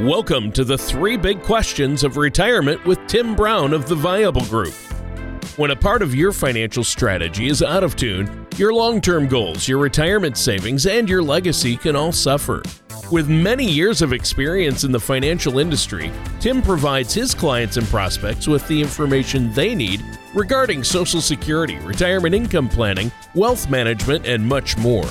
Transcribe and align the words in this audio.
Welcome 0.00 0.52
to 0.52 0.62
the 0.62 0.76
three 0.76 1.16
big 1.16 1.40
questions 1.40 2.04
of 2.04 2.18
retirement 2.18 2.84
with 2.84 2.98
Tim 3.06 3.34
Brown 3.34 3.72
of 3.72 3.88
the 3.88 3.94
Viable 3.94 4.44
Group. 4.44 4.74
When 5.56 5.70
a 5.70 5.76
part 5.76 6.02
of 6.02 6.14
your 6.14 6.32
financial 6.32 6.84
strategy 6.84 7.46
is 7.46 7.62
out 7.62 7.82
of 7.82 7.96
tune, 7.96 8.46
your 8.58 8.74
long 8.74 9.00
term 9.00 9.26
goals, 9.26 9.66
your 9.66 9.78
retirement 9.78 10.36
savings, 10.36 10.84
and 10.84 11.08
your 11.08 11.22
legacy 11.22 11.78
can 11.78 11.96
all 11.96 12.12
suffer. 12.12 12.62
With 13.10 13.30
many 13.30 13.64
years 13.64 14.02
of 14.02 14.12
experience 14.12 14.84
in 14.84 14.92
the 14.92 15.00
financial 15.00 15.58
industry, 15.58 16.12
Tim 16.40 16.60
provides 16.60 17.14
his 17.14 17.34
clients 17.34 17.78
and 17.78 17.86
prospects 17.86 18.46
with 18.46 18.68
the 18.68 18.78
information 18.78 19.50
they 19.54 19.74
need 19.74 20.04
regarding 20.34 20.84
Social 20.84 21.22
Security, 21.22 21.78
retirement 21.78 22.34
income 22.34 22.68
planning, 22.68 23.10
wealth 23.34 23.70
management, 23.70 24.26
and 24.26 24.46
much 24.46 24.76
more. 24.76 25.08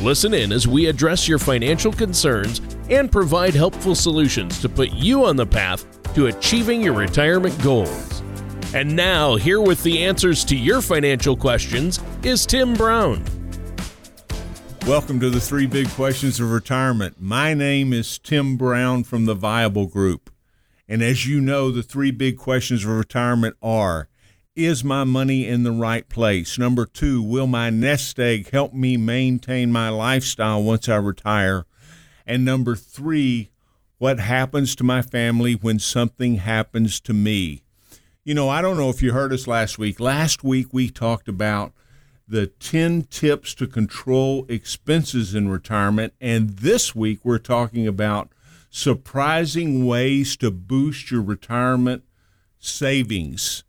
Listen 0.00 0.34
in 0.34 0.52
as 0.52 0.68
we 0.68 0.84
address 0.84 1.26
your 1.26 1.38
financial 1.38 1.92
concerns 1.92 2.60
and 2.90 3.12
provide 3.12 3.54
helpful 3.54 3.94
solutions 3.94 4.60
to 4.60 4.68
put 4.68 4.92
you 4.92 5.24
on 5.24 5.36
the 5.36 5.46
path 5.46 5.86
to 6.14 6.26
achieving 6.26 6.80
your 6.80 6.94
retirement 6.94 7.60
goals. 7.62 8.22
And 8.74 8.94
now, 8.94 9.36
here 9.36 9.60
with 9.60 9.82
the 9.82 10.04
answers 10.04 10.44
to 10.46 10.56
your 10.56 10.82
financial 10.82 11.36
questions 11.36 12.00
is 12.22 12.44
Tim 12.44 12.74
Brown. 12.74 13.24
Welcome 14.86 15.20
to 15.20 15.28
the 15.28 15.40
three 15.40 15.66
big 15.66 15.88
questions 15.90 16.40
of 16.40 16.50
retirement. 16.50 17.20
My 17.20 17.52
name 17.52 17.92
is 17.92 18.18
Tim 18.18 18.56
Brown 18.56 19.04
from 19.04 19.26
the 19.26 19.34
Viable 19.34 19.86
Group. 19.86 20.30
And 20.88 21.02
as 21.02 21.26
you 21.26 21.42
know, 21.42 21.70
the 21.70 21.82
three 21.82 22.10
big 22.10 22.38
questions 22.38 22.84
of 22.84 22.90
retirement 22.90 23.56
are 23.62 24.08
Is 24.56 24.82
my 24.82 25.04
money 25.04 25.46
in 25.46 25.62
the 25.62 25.72
right 25.72 26.08
place? 26.08 26.58
Number 26.58 26.86
two, 26.86 27.22
will 27.22 27.46
my 27.46 27.68
nest 27.68 28.18
egg 28.18 28.50
help 28.50 28.72
me 28.72 28.96
maintain 28.96 29.70
my 29.70 29.90
lifestyle 29.90 30.62
once 30.62 30.88
I 30.88 30.96
retire? 30.96 31.66
And 32.28 32.44
number 32.44 32.76
three, 32.76 33.50
what 33.96 34.20
happens 34.20 34.76
to 34.76 34.84
my 34.84 35.00
family 35.00 35.54
when 35.54 35.78
something 35.78 36.36
happens 36.36 37.00
to 37.00 37.14
me? 37.14 37.62
You 38.22 38.34
know, 38.34 38.50
I 38.50 38.60
don't 38.60 38.76
know 38.76 38.90
if 38.90 39.02
you 39.02 39.12
heard 39.12 39.32
us 39.32 39.46
last 39.46 39.78
week. 39.78 39.98
Last 39.98 40.44
week 40.44 40.68
we 40.70 40.90
talked 40.90 41.26
about 41.26 41.72
the 42.28 42.46
10 42.46 43.04
tips 43.04 43.54
to 43.54 43.66
control 43.66 44.44
expenses 44.50 45.34
in 45.34 45.48
retirement. 45.48 46.12
And 46.20 46.50
this 46.50 46.94
week 46.94 47.20
we're 47.24 47.38
talking 47.38 47.86
about 47.86 48.30
surprising 48.68 49.86
ways 49.86 50.36
to 50.36 50.50
boost 50.50 51.10
your 51.10 51.22
retirement 51.22 52.04
savings, 52.58 53.64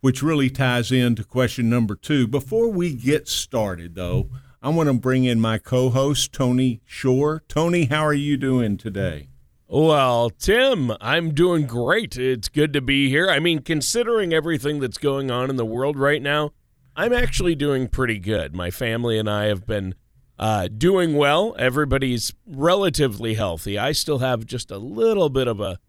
which 0.00 0.22
really 0.22 0.48
ties 0.48 0.90
into 0.90 1.24
question 1.24 1.68
number 1.68 1.94
two. 1.94 2.26
Before 2.26 2.68
we 2.68 2.94
get 2.94 3.28
started, 3.28 3.94
though, 3.96 4.30
I 4.64 4.68
want 4.68 4.88
to 4.88 4.94
bring 4.94 5.24
in 5.24 5.40
my 5.40 5.58
co 5.58 5.90
host, 5.90 6.32
Tony 6.32 6.82
Shore. 6.84 7.42
Tony, 7.48 7.86
how 7.86 8.06
are 8.06 8.14
you 8.14 8.36
doing 8.36 8.76
today? 8.76 9.26
Well, 9.66 10.30
Tim, 10.30 10.92
I'm 11.00 11.34
doing 11.34 11.66
great. 11.66 12.16
It's 12.16 12.48
good 12.48 12.72
to 12.74 12.80
be 12.80 13.08
here. 13.08 13.28
I 13.28 13.40
mean, 13.40 13.62
considering 13.62 14.32
everything 14.32 14.78
that's 14.78 14.98
going 14.98 15.32
on 15.32 15.50
in 15.50 15.56
the 15.56 15.64
world 15.64 15.98
right 15.98 16.22
now, 16.22 16.52
I'm 16.94 17.12
actually 17.12 17.56
doing 17.56 17.88
pretty 17.88 18.20
good. 18.20 18.54
My 18.54 18.70
family 18.70 19.18
and 19.18 19.28
I 19.28 19.46
have 19.46 19.66
been 19.66 19.96
uh, 20.38 20.68
doing 20.68 21.16
well. 21.16 21.56
Everybody's 21.58 22.32
relatively 22.46 23.34
healthy. 23.34 23.76
I 23.78 23.90
still 23.90 24.18
have 24.18 24.46
just 24.46 24.70
a 24.70 24.78
little 24.78 25.28
bit 25.28 25.48
of 25.48 25.58
a, 25.58 25.80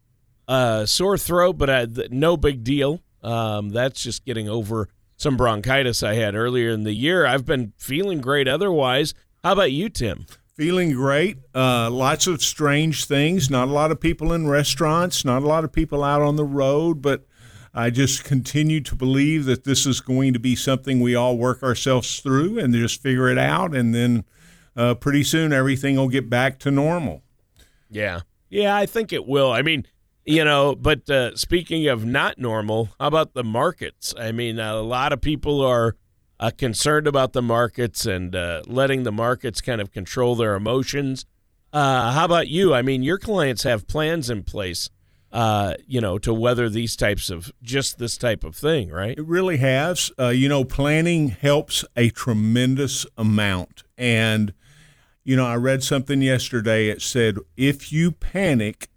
a 0.48 0.88
sore 0.88 1.20
throat, 1.20 1.60
but 1.60 1.70
I, 1.70 1.86
no 2.10 2.38
big 2.38 2.64
deal. 2.64 3.02
Um, 3.22 3.70
that's 3.70 4.02
just 4.02 4.26
getting 4.26 4.50
over 4.50 4.90
some 5.18 5.38
bronchitis 5.38 6.04
I 6.04 6.16
had 6.16 6.36
earlier 6.36 6.70
in 6.70 6.84
the 6.84 6.94
year. 6.94 7.26
I've 7.26 7.46
been 7.46 7.74
feeling 7.78 8.22
great 8.22 8.48
otherwise. 8.48 9.14
How 9.44 9.54
about 9.54 9.72
you, 9.72 9.90
Tim? 9.90 10.26
Feeling 10.56 10.92
great. 10.92 11.38
Uh, 11.56 11.90
lots 11.90 12.28
of 12.28 12.42
strange 12.42 13.06
things. 13.06 13.50
Not 13.50 13.68
a 13.68 13.72
lot 13.72 13.92
of 13.92 14.00
people 14.00 14.34
in 14.34 14.48
restaurants, 14.48 15.26
not 15.26 15.42
a 15.42 15.48
lot 15.48 15.64
of 15.64 15.72
people 15.72 16.04
out 16.04 16.22
on 16.22 16.36
the 16.36 16.46
road, 16.46 17.02
but 17.02 17.26
I 17.74 17.90
just 17.90 18.24
continue 18.24 18.82
to 18.82 18.96
believe 18.96 19.46
that 19.46 19.64
this 19.64 19.88
is 19.88 20.00
going 20.00 20.34
to 20.34 20.40
be 20.40 20.56
something 20.56 21.00
we 21.00 21.16
all 21.16 21.38
work 21.38 21.64
ourselves 21.64 22.20
through 22.20 22.60
and 22.60 22.74
just 22.74 23.02
figure 23.02 23.30
it 23.30 23.38
out. 23.38 23.76
And 23.76 23.96
then 23.96 24.26
uh, 24.76 24.94
pretty 24.94 25.24
soon 25.24 25.52
everything 25.52 25.96
will 25.96 26.10
get 26.10 26.30
back 26.30 26.60
to 26.60 26.72
normal. 26.72 27.24
Yeah. 27.90 28.22
Yeah, 28.50 28.76
I 28.76 28.86
think 28.86 29.12
it 29.12 29.26
will. 29.26 29.52
I 29.52 29.64
mean, 29.64 29.88
you 30.26 30.44
know, 30.44 30.76
but 30.76 31.10
uh, 31.10 31.36
speaking 31.36 31.88
of 31.88 32.06
not 32.06 32.38
normal, 32.38 32.90
how 33.00 33.08
about 33.08 33.34
the 33.34 33.44
markets? 33.44 34.14
I 34.18 34.32
mean, 34.32 34.60
a 34.60 34.82
lot 34.82 35.14
of 35.14 35.22
people 35.22 35.62
are 35.62 35.96
uh, 36.40 36.52
concerned 36.58 37.08
about 37.08 37.34
the 37.34 37.42
markets 37.42 38.06
and 38.06 38.36
uh, 38.36 38.64
letting 38.68 39.04
the 39.04 39.12
markets 39.12 39.62
kind 39.62 39.82
of 39.82 39.92
control 39.92 40.36
their 40.36 40.56
emotions. 40.56 41.26
Uh, 41.72 42.12
how 42.12 42.26
about 42.26 42.48
you? 42.48 42.74
I 42.74 42.82
mean, 42.82 43.04
your 43.04 43.18
clients 43.18 43.64
have 43.64 43.88
plans 43.88 44.30
in 44.30 44.44
place 44.44 44.90
uh, 45.34 45.74
you 45.88 46.00
know, 46.00 46.20
to 46.20 46.32
weather 46.32 46.70
these 46.70 46.96
types 46.96 47.32
of 47.32 47.52
just 47.64 47.98
this 47.98 48.18
type 48.18 48.44
of 48.44 48.56
thing, 48.56 48.92
right? 48.92 49.18
It 49.18 49.26
really 49.26 49.58
has. 49.58 50.12
Uh, 50.18 50.30
you 50.30 50.48
know, 50.48 50.64
planning 50.64 51.30
helps 51.30 51.84
a 51.98 52.12
tremendous 52.12 53.08
amount. 53.18 53.84
And, 53.98 54.54
you 55.24 55.36
know, 55.36 55.48
I 55.48 55.56
read 55.56 55.82
something 55.82 56.22
yesterday. 56.22 56.90
It 56.90 57.02
said, 57.02 57.40
if 57.58 57.92
you 57.92 58.12
panic, 58.12 58.90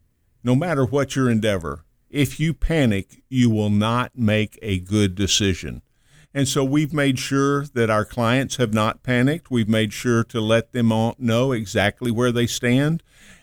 no 0.46 0.54
matter 0.54 0.84
what 0.86 1.16
your 1.16 1.28
endeavor, 1.28 1.84
if 2.08 2.38
you 2.38 2.54
panic, 2.54 3.20
you 3.28 3.50
will 3.50 3.68
not 3.68 4.16
make 4.16 4.56
a 4.62 4.78
good 4.78 5.16
decision. 5.16 5.82
And 6.32 6.46
so 6.46 6.62
we've 6.62 6.92
made 6.92 7.18
sure 7.18 7.66
that 7.74 7.90
our 7.90 8.04
clients 8.04 8.54
have 8.54 8.72
not 8.72 9.02
panicked. 9.02 9.50
We've 9.50 9.68
made 9.68 9.92
sure 9.92 10.22
to 10.22 10.40
let 10.40 10.72
them 10.72 10.92
all 10.92 11.16
know 11.18 11.50
exactly 11.50 12.12
where 12.12 12.30
they 12.30 12.46
stand 12.46 13.02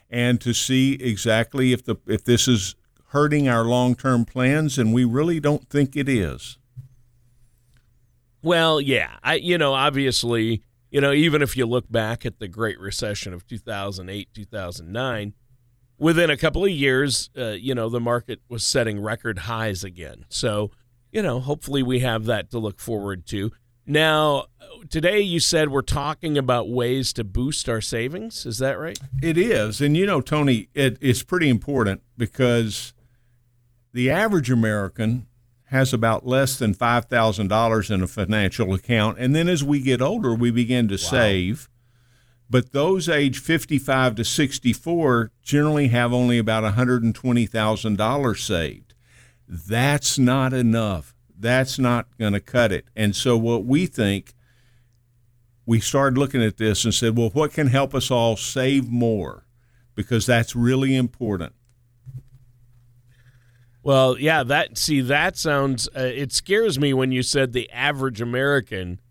and 0.09 0.39
to 0.39 0.53
see 0.53 0.93
exactly 0.93 1.73
if 1.73 1.83
the 1.83 1.97
if 2.07 2.23
this 2.23 2.47
is 2.47 2.75
hurting 3.07 3.49
our 3.49 3.65
long 3.65 3.95
term 3.95 4.23
plans, 4.23 4.77
and 4.77 4.93
we 4.93 5.03
really 5.03 5.41
don't 5.41 5.67
think 5.69 5.97
it 5.97 6.07
is. 6.07 6.57
Well, 8.41 8.79
yeah. 8.79 9.17
I, 9.21 9.35
you 9.35 9.57
know, 9.57 9.73
obviously, 9.73 10.63
you 10.89 11.01
know, 11.01 11.11
even 11.11 11.41
if 11.41 11.57
you 11.57 11.65
look 11.65 11.91
back 11.91 12.25
at 12.25 12.39
the 12.39 12.47
Great 12.47 12.79
Recession 12.79 13.33
of 13.33 13.45
2008, 13.45 14.29
2009, 14.33 15.33
within 15.97 16.29
a 16.29 16.37
couple 16.37 16.63
of 16.63 16.71
years, 16.71 17.29
uh, 17.37 17.49
you 17.51 17.75
know, 17.75 17.89
the 17.89 17.99
market 17.99 18.41
was 18.49 18.63
setting 18.63 18.99
record 18.99 19.39
highs 19.39 19.83
again. 19.83 20.25
So, 20.29 20.71
you 21.11 21.21
know, 21.21 21.39
hopefully 21.39 21.83
we 21.83 21.99
have 21.99 22.25
that 22.25 22.49
to 22.51 22.59
look 22.59 22.79
forward 22.79 23.25
to. 23.27 23.51
Now, 23.85 24.45
today 24.89 25.19
you 25.19 25.39
said 25.39 25.69
we're 25.69 25.81
talking 25.81 26.37
about 26.37 26.69
ways 26.69 27.11
to 27.13 27.23
boost 27.23 27.67
our 27.67 27.81
savings. 27.81 28.45
Is 28.45 28.57
that 28.59 28.79
right? 28.79 28.97
It 29.21 29.37
is. 29.37 29.81
And, 29.81 29.97
you 29.97 30.05
know, 30.05 30.21
Tony, 30.21 30.69
it, 30.73 30.97
it's 31.01 31.23
pretty 31.23 31.49
important 31.49 32.01
because 32.17 32.93
the 33.91 34.09
average 34.09 34.49
American 34.49 35.27
has 35.65 35.93
about 35.93 36.25
less 36.25 36.57
than 36.57 36.73
$5,000 36.73 37.91
in 37.91 38.03
a 38.03 38.07
financial 38.07 38.73
account. 38.73 39.17
And 39.19 39.35
then 39.35 39.49
as 39.49 39.63
we 39.63 39.81
get 39.81 40.01
older, 40.01 40.33
we 40.33 40.51
begin 40.51 40.87
to 40.87 40.95
wow. 40.95 40.97
save. 41.09 41.69
But 42.49 42.71
those 42.71 43.09
age 43.09 43.39
55 43.39 44.15
to 44.15 44.25
64 44.25 45.31
generally 45.41 45.87
have 45.87 46.13
only 46.13 46.37
about 46.37 46.63
$120,000 46.63 48.37
saved. 48.37 48.93
That's 49.47 50.19
not 50.19 50.53
enough. 50.53 51.15
That's 51.37 51.79
not 51.79 52.07
going 52.17 52.33
to 52.33 52.39
cut 52.39 52.71
it. 52.71 52.85
And 52.95 53.15
so, 53.15 53.37
what 53.37 53.65
we 53.65 53.85
think, 53.85 54.33
we 55.65 55.79
started 55.79 56.17
looking 56.17 56.43
at 56.43 56.57
this 56.57 56.83
and 56.85 56.93
said, 56.93 57.17
well, 57.17 57.29
what 57.29 57.53
can 57.53 57.67
help 57.67 57.95
us 57.95 58.11
all 58.11 58.35
save 58.35 58.89
more? 58.89 59.45
Because 59.95 60.25
that's 60.25 60.55
really 60.55 60.95
important. 60.95 61.53
Well, 63.83 64.17
yeah, 64.17 64.43
that 64.43 64.77
see 64.77 65.01
that 65.01 65.37
sounds 65.37 65.89
uh, 65.95 66.01
it 66.01 66.31
scares 66.31 66.79
me 66.79 66.93
when 66.93 67.11
you 67.11 67.21
said 67.21 67.51
the 67.51 67.69
average 67.71 68.21
American 68.21 69.01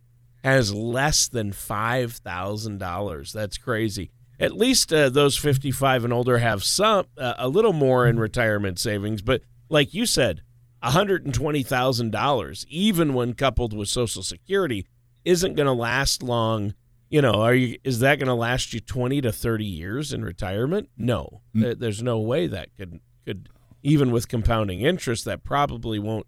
has 0.42 0.74
less 0.74 1.28
than 1.28 1.52
$5,000. 1.52 3.32
That's 3.32 3.58
crazy. 3.58 4.10
At 4.40 4.56
least 4.56 4.92
uh, 4.92 5.08
those 5.08 5.36
55 5.36 6.04
and 6.04 6.12
older 6.12 6.38
have 6.38 6.64
some 6.64 7.06
uh, 7.16 7.34
a 7.38 7.48
little 7.48 7.72
more 7.72 8.06
in 8.08 8.18
retirement 8.18 8.78
savings, 8.78 9.22
but 9.22 9.42
like 9.68 9.94
you 9.94 10.04
said, 10.04 10.42
$120,000 10.82 12.64
even 12.68 13.14
when 13.14 13.34
coupled 13.34 13.72
with 13.76 13.88
social 13.88 14.22
security 14.22 14.86
isn't 15.24 15.54
going 15.54 15.66
to 15.66 15.72
last 15.72 16.22
long. 16.22 16.74
You 17.08 17.22
know, 17.22 17.34
are 17.34 17.54
you 17.54 17.78
is 17.84 18.00
that 18.00 18.18
going 18.18 18.26
to 18.26 18.34
last 18.34 18.72
you 18.72 18.80
20 18.80 19.20
to 19.20 19.32
30 19.32 19.64
years 19.64 20.12
in 20.12 20.24
retirement? 20.24 20.88
No. 20.96 21.42
Mm. 21.54 21.78
There's 21.78 22.02
no 22.02 22.18
way 22.18 22.46
that 22.48 22.74
could 22.76 23.00
could 23.24 23.48
even 23.82 24.10
with 24.10 24.28
compounding 24.28 24.80
interest, 24.80 25.24
that 25.24 25.44
probably 25.44 25.98
won't 25.98 26.26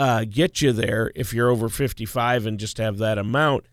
uh, 0.00 0.24
get 0.24 0.62
you 0.62 0.72
there 0.72 1.12
if 1.14 1.34
you're 1.34 1.50
over 1.50 1.68
55 1.68 2.46
and 2.46 2.58
just 2.58 2.78
have 2.78 2.96
that 2.98 3.18
amount. 3.18 3.66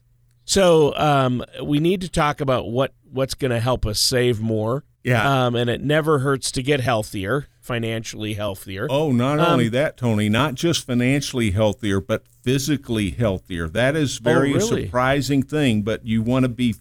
So 0.43 0.93
um, 0.97 1.41
we 1.63 1.79
need 1.79 2.01
to 2.01 2.09
talk 2.09 2.41
about 2.41 2.69
what 2.69 2.93
what's 3.09 3.33
going 3.33 3.51
to 3.51 3.61
help 3.61 3.85
us 3.85 3.97
save 3.97 4.41
more. 4.41 4.83
Yeah. 5.03 5.45
Um, 5.45 5.55
and 5.55 5.69
it 5.69 5.81
never 5.81 6.19
hurts 6.19 6.51
to 6.51 6.61
get 6.61 6.81
healthier, 6.81 7.47
financially 7.61 8.33
healthier. 8.33 8.87
Oh, 8.89 9.13
not 9.13 9.39
um, 9.39 9.53
only 9.53 9.69
that, 9.69 9.95
Tony, 9.95 10.27
not 10.27 10.55
just 10.55 10.85
financially 10.85 11.51
healthier, 11.51 12.01
but 12.01 12.27
physically 12.43 13.11
healthier. 13.11 13.69
That 13.69 13.95
is 13.95 14.17
very 14.17 14.51
oh, 14.51 14.57
really? 14.57 14.85
surprising 14.85 15.43
thing, 15.43 15.83
but 15.83 16.05
you 16.05 16.21
want 16.21 16.43
to 16.43 16.49
be 16.49 16.75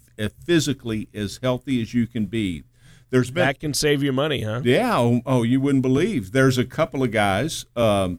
physically 0.45 1.09
as 1.15 1.39
healthy 1.41 1.81
as 1.81 1.95
you 1.95 2.09
can 2.09 2.27
be. 2.27 2.65
There's 3.11 3.31
been 3.31 3.47
that 3.47 3.61
can 3.61 3.75
save 3.75 4.03
you 4.03 4.13
money, 4.13 4.43
huh? 4.43 4.63
Yeah. 4.65 4.99
Oh, 4.99 5.21
oh, 5.25 5.43
you 5.45 5.61
wouldn't 5.61 5.83
believe. 5.83 6.33
There's 6.33 6.59
a 6.59 6.65
couple 6.65 7.05
of 7.05 7.13
guys. 7.13 7.65
Um, 7.77 8.19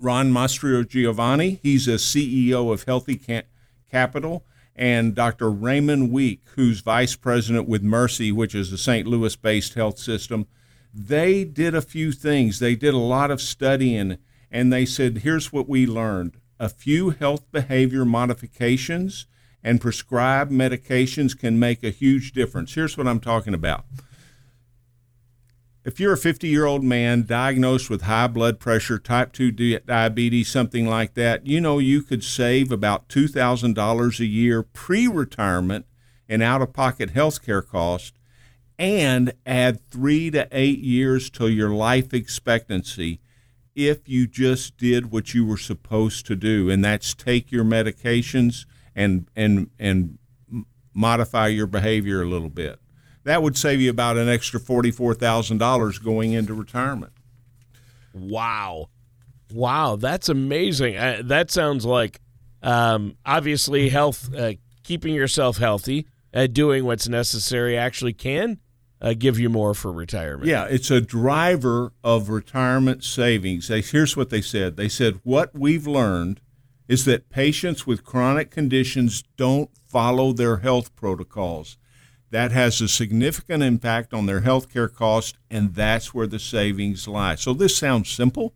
Ron 0.00 0.32
Mastrogiovanni, 0.32 1.60
he's 1.62 1.86
a 1.86 1.92
CEO 1.92 2.72
of 2.72 2.84
Healthy 2.84 3.44
Capital, 3.90 4.44
and 4.74 5.14
Dr. 5.14 5.50
Raymond 5.50 6.10
Week, 6.10 6.40
who's 6.56 6.80
vice 6.80 7.16
president 7.16 7.68
with 7.68 7.82
Mercy, 7.82 8.32
which 8.32 8.54
is 8.54 8.72
a 8.72 8.78
St. 8.78 9.06
Louis 9.06 9.36
based 9.36 9.74
health 9.74 9.98
system. 9.98 10.46
They 10.94 11.44
did 11.44 11.74
a 11.74 11.82
few 11.82 12.12
things. 12.12 12.58
They 12.58 12.74
did 12.74 12.94
a 12.94 12.98
lot 12.98 13.30
of 13.30 13.42
studying, 13.42 14.16
and 14.50 14.72
they 14.72 14.86
said, 14.86 15.18
here's 15.18 15.52
what 15.52 15.68
we 15.68 15.86
learned 15.86 16.38
a 16.58 16.68
few 16.68 17.10
health 17.10 17.50
behavior 17.52 18.04
modifications 18.04 19.26
and 19.62 19.80
prescribed 19.80 20.50
medications 20.50 21.38
can 21.38 21.58
make 21.58 21.84
a 21.84 21.90
huge 21.90 22.32
difference. 22.32 22.74
Here's 22.74 22.96
what 22.96 23.06
I'm 23.06 23.20
talking 23.20 23.54
about. 23.54 23.84
If 25.82 25.98
you're 25.98 26.12
a 26.12 26.18
50 26.18 26.46
year 26.46 26.66
old 26.66 26.84
man 26.84 27.24
diagnosed 27.24 27.88
with 27.88 28.02
high 28.02 28.26
blood 28.26 28.60
pressure, 28.60 28.98
type 28.98 29.32
2 29.32 29.50
diabetes, 29.80 30.48
something 30.48 30.86
like 30.86 31.14
that, 31.14 31.46
you 31.46 31.60
know 31.60 31.78
you 31.78 32.02
could 32.02 32.22
save 32.22 32.70
about 32.70 33.08
$2,000 33.08 34.20
a 34.20 34.26
year 34.26 34.62
pre 34.62 35.08
retirement 35.08 35.86
in 36.28 36.42
out 36.42 36.60
of 36.60 36.74
pocket 36.74 37.10
health 37.10 37.44
care 37.44 37.62
costs 37.62 38.12
and 38.78 39.32
add 39.46 39.80
three 39.90 40.30
to 40.30 40.48
eight 40.52 40.80
years 40.80 41.30
to 41.30 41.48
your 41.48 41.70
life 41.70 42.12
expectancy 42.12 43.20
if 43.74 44.08
you 44.08 44.26
just 44.26 44.76
did 44.76 45.10
what 45.10 45.32
you 45.32 45.44
were 45.44 45.56
supposed 45.56 46.26
to 46.26 46.36
do, 46.36 46.68
and 46.68 46.84
that's 46.84 47.14
take 47.14 47.52
your 47.52 47.64
medications 47.64 48.66
and 48.94 49.28
and 49.36 49.70
and 49.78 50.18
modify 50.92 51.46
your 51.46 51.66
behavior 51.66 52.22
a 52.22 52.28
little 52.28 52.48
bit. 52.50 52.79
That 53.24 53.42
would 53.42 53.56
save 53.56 53.80
you 53.80 53.90
about 53.90 54.16
an 54.16 54.28
extra 54.28 54.58
forty-four 54.58 55.14
thousand 55.14 55.58
dollars 55.58 55.98
going 55.98 56.32
into 56.32 56.54
retirement. 56.54 57.12
Wow, 58.14 58.88
wow, 59.52 59.96
that's 59.96 60.28
amazing. 60.28 60.96
Uh, 60.96 61.22
that 61.24 61.50
sounds 61.50 61.84
like 61.84 62.20
um, 62.62 63.16
obviously 63.24 63.88
health, 63.88 64.34
uh, 64.34 64.54
keeping 64.82 65.14
yourself 65.14 65.58
healthy, 65.58 66.06
uh, 66.34 66.46
doing 66.46 66.84
what's 66.84 67.08
necessary 67.08 67.76
actually 67.76 68.12
can 68.12 68.58
uh, 69.00 69.14
give 69.16 69.38
you 69.38 69.48
more 69.48 69.74
for 69.74 69.92
retirement. 69.92 70.46
Yeah, 70.46 70.64
it's 70.64 70.90
a 70.90 71.00
driver 71.00 71.92
of 72.02 72.28
retirement 72.28 73.04
savings. 73.04 73.68
They, 73.68 73.80
here's 73.80 74.16
what 74.16 74.30
they 74.30 74.42
said. 74.42 74.76
They 74.76 74.88
said 74.88 75.20
what 75.22 75.54
we've 75.54 75.86
learned 75.86 76.40
is 76.88 77.04
that 77.04 77.30
patients 77.30 77.86
with 77.86 78.04
chronic 78.04 78.50
conditions 78.50 79.22
don't 79.36 79.70
follow 79.86 80.32
their 80.32 80.58
health 80.58 80.94
protocols. 80.96 81.76
That 82.30 82.52
has 82.52 82.80
a 82.80 82.88
significant 82.88 83.62
impact 83.62 84.14
on 84.14 84.26
their 84.26 84.40
health 84.40 84.72
care 84.72 84.88
costs, 84.88 85.36
and 85.50 85.74
that's 85.74 86.14
where 86.14 86.26
the 86.26 86.38
savings 86.38 87.08
lie. 87.08 87.34
So, 87.34 87.52
this 87.52 87.76
sounds 87.76 88.08
simple. 88.08 88.54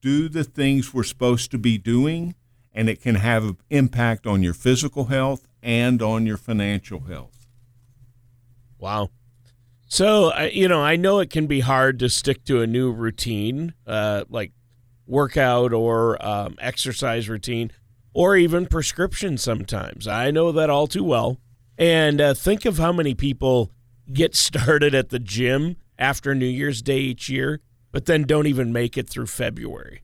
Do 0.00 0.28
the 0.28 0.44
things 0.44 0.92
we're 0.92 1.04
supposed 1.04 1.50
to 1.52 1.58
be 1.58 1.78
doing, 1.78 2.34
and 2.72 2.88
it 2.88 3.00
can 3.00 3.14
have 3.14 3.44
an 3.44 3.56
impact 3.70 4.26
on 4.26 4.42
your 4.42 4.54
physical 4.54 5.04
health 5.06 5.46
and 5.62 6.02
on 6.02 6.26
your 6.26 6.36
financial 6.36 7.00
health. 7.00 7.46
Wow. 8.78 9.10
So, 9.86 10.36
you 10.38 10.66
know, 10.66 10.82
I 10.82 10.96
know 10.96 11.20
it 11.20 11.30
can 11.30 11.46
be 11.46 11.60
hard 11.60 11.98
to 12.00 12.08
stick 12.08 12.44
to 12.46 12.60
a 12.60 12.66
new 12.66 12.90
routine, 12.90 13.74
uh, 13.86 14.24
like 14.28 14.52
workout 15.06 15.72
or 15.72 16.24
um, 16.24 16.56
exercise 16.58 17.28
routine 17.28 17.70
or 18.12 18.36
even 18.36 18.66
prescription 18.66 19.38
sometimes. 19.38 20.08
I 20.08 20.30
know 20.30 20.52
that 20.52 20.70
all 20.70 20.86
too 20.86 21.04
well. 21.04 21.38
And 21.76 22.20
uh, 22.20 22.34
think 22.34 22.64
of 22.64 22.78
how 22.78 22.92
many 22.92 23.14
people 23.14 23.72
get 24.12 24.34
started 24.36 24.94
at 24.94 25.10
the 25.10 25.18
gym 25.18 25.76
after 25.98 26.34
New 26.34 26.46
Year's 26.46 26.82
Day 26.82 26.98
each 26.98 27.28
year, 27.28 27.60
but 27.92 28.06
then 28.06 28.24
don't 28.24 28.46
even 28.46 28.72
make 28.72 28.96
it 28.96 29.08
through 29.08 29.26
February. 29.26 30.02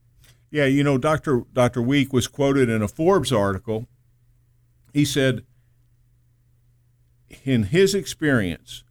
Yeah, 0.50 0.66
you 0.66 0.82
know, 0.82 0.98
Dr. 0.98 1.44
Dr. 1.52 1.80
Week 1.80 2.12
was 2.12 2.26
quoted 2.26 2.68
in 2.68 2.82
a 2.82 2.88
Forbes 2.88 3.32
article. 3.32 3.86
He 4.92 5.04
said, 5.04 5.44
in 7.44 7.64
his 7.64 7.94
experience, 7.94 8.82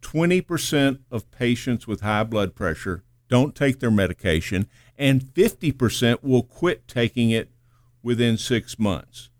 20% 0.00 1.00
of 1.10 1.30
patients 1.30 1.86
with 1.86 2.00
high 2.00 2.24
blood 2.24 2.54
pressure 2.54 3.04
don't 3.28 3.54
take 3.54 3.80
their 3.80 3.90
medication, 3.90 4.66
and 4.98 5.22
50% 5.22 6.22
will 6.22 6.42
quit 6.42 6.88
taking 6.88 7.30
it 7.30 7.50
within 8.02 8.36
six 8.36 8.78
months. 8.78 9.30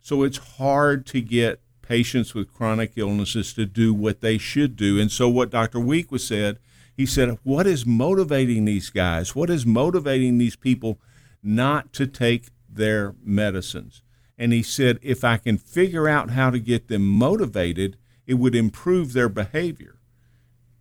So 0.00 0.22
it's 0.22 0.56
hard 0.56 1.06
to 1.06 1.20
get 1.20 1.61
patients 1.92 2.32
with 2.32 2.50
chronic 2.50 2.92
illnesses 2.96 3.52
to 3.52 3.66
do 3.66 3.92
what 3.92 4.22
they 4.22 4.38
should 4.38 4.76
do. 4.76 4.98
And 4.98 5.12
so, 5.12 5.28
what 5.28 5.50
Dr. 5.50 5.78
Week 5.78 6.10
was 6.10 6.26
said, 6.26 6.58
he 6.96 7.04
said, 7.04 7.36
What 7.42 7.66
is 7.66 7.84
motivating 7.84 8.64
these 8.64 8.88
guys? 8.88 9.36
What 9.36 9.50
is 9.50 9.66
motivating 9.66 10.38
these 10.38 10.56
people 10.56 10.98
not 11.42 11.92
to 11.92 12.06
take 12.06 12.46
their 12.66 13.14
medicines? 13.22 14.00
And 14.38 14.54
he 14.54 14.62
said, 14.62 15.00
If 15.02 15.22
I 15.22 15.36
can 15.36 15.58
figure 15.58 16.08
out 16.08 16.30
how 16.30 16.48
to 16.48 16.58
get 16.58 16.88
them 16.88 17.06
motivated, 17.06 17.98
it 18.26 18.34
would 18.34 18.54
improve 18.54 19.12
their 19.12 19.28
behavior. 19.28 19.98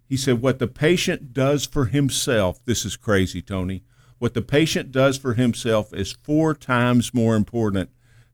He 0.08 0.16
said, 0.16 0.42
What 0.42 0.60
the 0.60 0.68
patient 0.70 1.34
does 1.34 1.66
for 1.66 1.88
himself, 1.88 2.64
this 2.64 2.86
is 2.86 2.96
crazy, 2.96 3.42
Tony, 3.42 3.84
what 4.18 4.34
the 4.34 4.42
patient 4.42 4.94
does 4.94 5.18
for 5.18 5.34
himself 5.34 5.94
is 5.94 6.14
four 6.14 6.54
times 6.54 7.14
more 7.14 7.36
important 7.36 7.90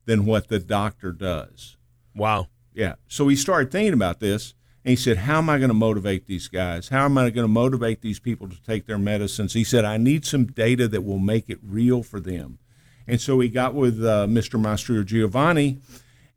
than 0.06 0.26
what 0.28 0.48
the 0.48 0.60
doctor 0.60 1.12
does. 1.12 1.76
Wow. 2.14 2.50
Yeah. 2.78 2.94
So 3.08 3.28
he 3.28 3.36
started 3.36 3.72
thinking 3.72 3.94
about 3.94 4.20
this 4.20 4.54
and 4.86 4.92
he 4.92 4.96
said, 4.96 5.18
How 5.18 5.40
am 5.40 5.50
I 5.50 5.58
going 5.58 5.72
to 5.72 5.74
motivate 5.74 6.28
these 6.28 6.48
guys? 6.48 6.90
How 6.90 7.06
am 7.06 7.18
I 7.18 7.32
going 7.32 7.44
to 7.44 7.48
motivate 7.48 8.02
these 8.02 8.20
people 8.20 8.48
to 8.48 8.62
take 8.62 8.86
their 8.86 9.00
medicines? 9.00 9.54
He 9.54 9.64
said, 9.64 9.84
I 9.84 9.98
need 9.98 10.26
some 10.26 10.46
data 10.46 10.88
that 10.90 11.02
will 11.02 11.18
make 11.18 11.50
it 11.50 11.58
real 11.64 12.04
for 12.04 12.20
them. 12.20 12.60
And 13.08 13.20
so 13.20 13.40
he 13.40 13.50
got 13.50 13.74
with 13.74 14.06
uh, 14.06 14.28
Mr. 14.28 14.62
Mastrogiovanni 14.62 15.80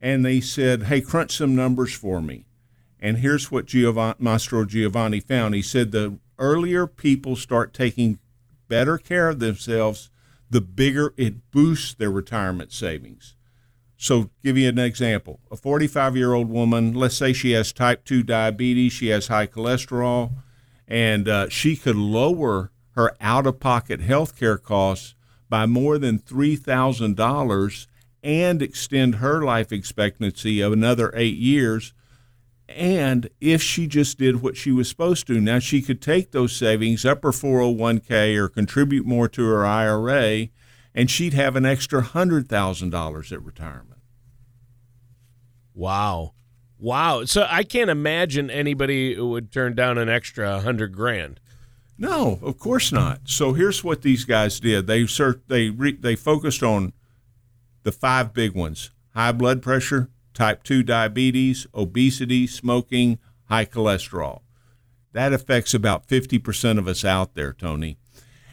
and 0.00 0.24
they 0.24 0.40
said, 0.40 0.84
Hey, 0.84 1.02
crunch 1.02 1.36
some 1.36 1.54
numbers 1.54 1.92
for 1.92 2.22
me. 2.22 2.46
And 2.98 3.18
here's 3.18 3.50
what 3.50 3.66
Giovanni, 3.66 4.14
Mastrogiovanni 4.18 5.22
found. 5.22 5.54
He 5.54 5.60
said 5.60 5.92
the 5.92 6.18
earlier 6.38 6.86
people 6.86 7.36
start 7.36 7.74
taking 7.74 8.18
better 8.66 8.96
care 8.96 9.28
of 9.28 9.40
themselves, 9.40 10.08
the 10.48 10.62
bigger 10.62 11.12
it 11.18 11.50
boosts 11.50 11.92
their 11.92 12.10
retirement 12.10 12.72
savings. 12.72 13.34
So, 14.02 14.30
give 14.42 14.56
you 14.56 14.68
an 14.68 14.78
example. 14.78 15.40
A 15.50 15.56
45 15.56 16.16
year 16.16 16.32
old 16.32 16.48
woman, 16.48 16.94
let's 16.94 17.16
say 17.16 17.32
she 17.32 17.52
has 17.52 17.72
type 17.72 18.04
2 18.04 18.22
diabetes, 18.22 18.92
she 18.92 19.08
has 19.08 19.28
high 19.28 19.46
cholesterol, 19.46 20.32
and 20.88 21.28
uh, 21.28 21.48
she 21.48 21.76
could 21.76 21.96
lower 21.96 22.70
her 22.92 23.14
out 23.20 23.46
of 23.46 23.60
pocket 23.60 24.00
health 24.00 24.38
care 24.38 24.58
costs 24.58 25.14
by 25.48 25.66
more 25.66 25.98
than 25.98 26.18
$3,000 26.18 27.86
and 28.22 28.62
extend 28.62 29.16
her 29.16 29.42
life 29.42 29.72
expectancy 29.72 30.60
of 30.60 30.72
another 30.72 31.12
eight 31.14 31.36
years 31.36 31.92
and 32.70 33.28
if 33.40 33.62
she 33.62 33.86
just 33.88 34.18
did 34.18 34.42
what 34.42 34.56
she 34.56 34.70
was 34.70 34.88
supposed 34.88 35.26
to, 35.26 35.40
now 35.40 35.58
she 35.58 35.82
could 35.82 36.00
take 36.00 36.30
those 36.30 36.54
savings 36.54 37.04
up 37.04 37.22
her 37.24 37.32
401k 37.32 38.36
or 38.36 38.48
contribute 38.48 39.04
more 39.04 39.28
to 39.28 39.44
her 39.44 39.66
IRA, 39.66 40.48
and 40.94 41.10
she'd 41.10 41.34
have 41.34 41.56
an 41.56 41.66
extra 41.66 42.02
$100,000 42.02 43.32
at 43.32 43.42
retirement. 43.42 43.89
Wow. 45.74 46.34
Wow. 46.78 47.24
So 47.24 47.46
I 47.48 47.62
can't 47.62 47.90
imagine 47.90 48.50
anybody 48.50 49.14
who 49.14 49.30
would 49.30 49.52
turn 49.52 49.74
down 49.74 49.98
an 49.98 50.08
extra 50.08 50.52
100 50.52 50.94
grand. 50.94 51.40
No, 51.98 52.38
of 52.42 52.58
course 52.58 52.90
not. 52.92 53.20
So 53.24 53.52
here's 53.52 53.84
what 53.84 54.00
these 54.00 54.24
guys 54.24 54.58
did. 54.58 54.86
They 54.86 55.06
searched, 55.06 55.48
they 55.48 55.68
they 55.68 56.16
focused 56.16 56.62
on 56.62 56.94
the 57.82 57.92
five 57.92 58.32
big 58.32 58.54
ones: 58.54 58.90
high 59.14 59.32
blood 59.32 59.60
pressure, 59.60 60.08
type 60.32 60.62
2 60.62 60.82
diabetes, 60.82 61.66
obesity, 61.74 62.46
smoking, 62.46 63.18
high 63.50 63.66
cholesterol. 63.66 64.40
That 65.12 65.32
affects 65.34 65.74
about 65.74 66.06
50% 66.06 66.78
of 66.78 66.88
us 66.88 67.04
out 67.04 67.34
there, 67.34 67.52
Tony. 67.52 67.98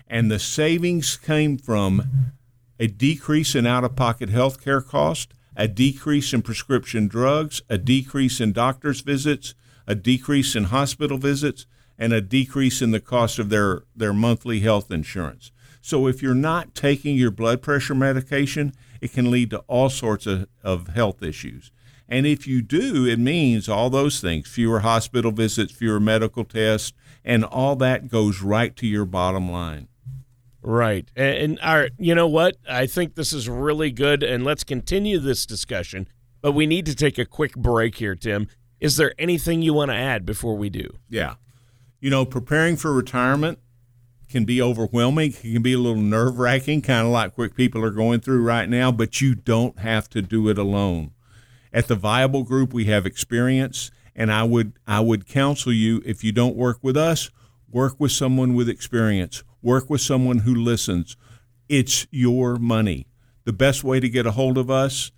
And 0.08 0.30
the 0.30 0.40
savings 0.40 1.16
came 1.16 1.58
from 1.58 2.34
a 2.80 2.88
decrease 2.88 3.56
in 3.56 3.66
out 3.66 3.84
of 3.84 3.96
pocket 3.96 4.30
health 4.30 4.64
care 4.64 4.82
costs, 4.82 5.34
a 5.58 5.68
decrease 5.68 6.34
in 6.34 6.44
prescription 6.44 7.08
drugs, 7.08 7.64
a 7.68 7.80
decrease 7.80 8.40
in 8.40 8.54
doctor's 8.54 9.02
visits, 9.02 9.56
a 9.88 9.96
decrease 9.96 10.56
in 10.56 10.66
hospital 10.66 11.18
visits, 11.18 11.66
and 11.98 12.14
a 12.14 12.22
decrease 12.22 12.82
in 12.82 12.92
the 12.92 13.00
cost 13.00 13.40
of 13.40 13.50
their, 13.50 13.84
their 13.96 14.14
monthly 14.14 14.60
health 14.60 14.92
insurance. 14.92 15.52
So 15.82 16.06
if 16.06 16.22
you're 16.22 16.36
not 16.36 16.76
taking 16.76 17.16
your 17.16 17.32
blood 17.32 17.64
pressure 17.64 17.96
medication, 17.96 18.74
it 19.02 19.14
can 19.14 19.32
lead 19.32 19.50
to 19.50 19.60
all 19.68 19.90
sorts 19.90 20.28
of, 20.28 20.48
of 20.64 20.90
health 20.90 21.24
issues. 21.24 21.72
And 22.08 22.28
if 22.28 22.46
you 22.46 22.62
do, 22.62 23.06
it 23.06 23.20
means 23.20 23.68
all 23.68 23.90
those 23.90 24.22
things 24.22 24.48
fewer 24.48 24.82
hospital 24.82 25.32
visits, 25.32 25.74
fewer 25.74 26.00
medical 26.00 26.46
tests, 26.46 26.94
and 27.26 27.44
all 27.44 27.76
that 27.78 28.10
goes 28.10 28.42
right 28.42 28.76
to 28.76 28.86
your 28.86 29.06
bottom 29.06 29.52
line. 29.52 29.88
Right. 30.68 31.10
And, 31.16 31.58
our, 31.62 31.92
you 31.98 32.14
know 32.14 32.28
what? 32.28 32.58
I 32.70 32.88
think 32.88 33.16
this 33.16 33.32
is 33.32 33.48
really 33.48 33.90
good. 33.90 34.22
And 34.22 34.44
let's 34.44 34.66
continue 34.66 35.18
this 35.18 35.46
discussion. 35.46 36.10
But 36.42 36.52
we 36.52 36.68
need 36.68 36.86
to 36.88 36.96
take 36.96 37.18
a 37.18 37.24
quick 37.24 37.56
break 37.56 37.96
here, 37.96 38.16
Tim. 38.16 38.50
Is 38.82 38.98
there 38.98 39.14
anything 39.18 39.62
you 39.62 39.74
want 39.74 39.92
to 39.92 39.96
add 39.96 40.26
before 40.26 40.58
we 40.58 40.70
do? 40.70 40.98
Yeah. 41.08 41.36
You 42.02 42.10
know, 42.10 42.26
preparing 42.26 42.76
for 42.76 42.92
retirement 42.92 43.60
can 44.28 44.44
be 44.44 44.62
overwhelming. 44.62 45.32
It 45.32 45.54
can 45.54 45.62
be 45.62 45.72
a 45.72 45.80
little 45.80 46.02
nerve 46.02 46.38
wracking, 46.38 46.82
kind 46.82 47.08
of 47.08 47.14
like 47.14 47.38
what 47.38 47.56
people 47.56 47.82
are 47.82 47.90
going 47.90 48.20
through 48.20 48.44
right 48.44 48.68
now, 48.68 48.92
but 48.92 49.22
you 49.22 49.36
don't 49.36 49.80
have 49.80 50.10
to 50.10 50.22
do 50.22 50.50
it 50.50 50.58
alone. 50.58 51.12
At 51.72 51.88
the 51.88 51.96
Viable 51.96 52.44
Group, 52.44 52.74
we 52.74 52.86
have 52.86 53.06
experience, 53.06 53.90
and 54.14 54.34
I 54.34 54.44
would 54.44 54.74
I 54.86 55.00
would 55.00 55.28
counsel 55.28 55.72
you 55.72 56.02
if 56.06 56.26
you 56.26 56.34
don't 56.34 56.58
work 56.58 56.80
with 56.82 56.98
us, 56.98 57.30
work 57.72 57.96
with 58.00 58.12
someone 58.12 58.54
with 58.54 58.68
experience. 58.68 59.44
Work 59.62 59.90
with 59.90 60.02
someone 60.02 60.40
who 60.40 60.56
listens. 60.56 61.18
It's 61.70 62.08
your 62.12 62.58
money. 62.58 63.08
The 63.44 63.54
best 63.54 63.84
way 63.84 64.00
to 64.00 64.10
get 64.10 64.26
a 64.26 64.32
hold 64.32 64.58
of 64.58 64.70
us, 64.70 65.12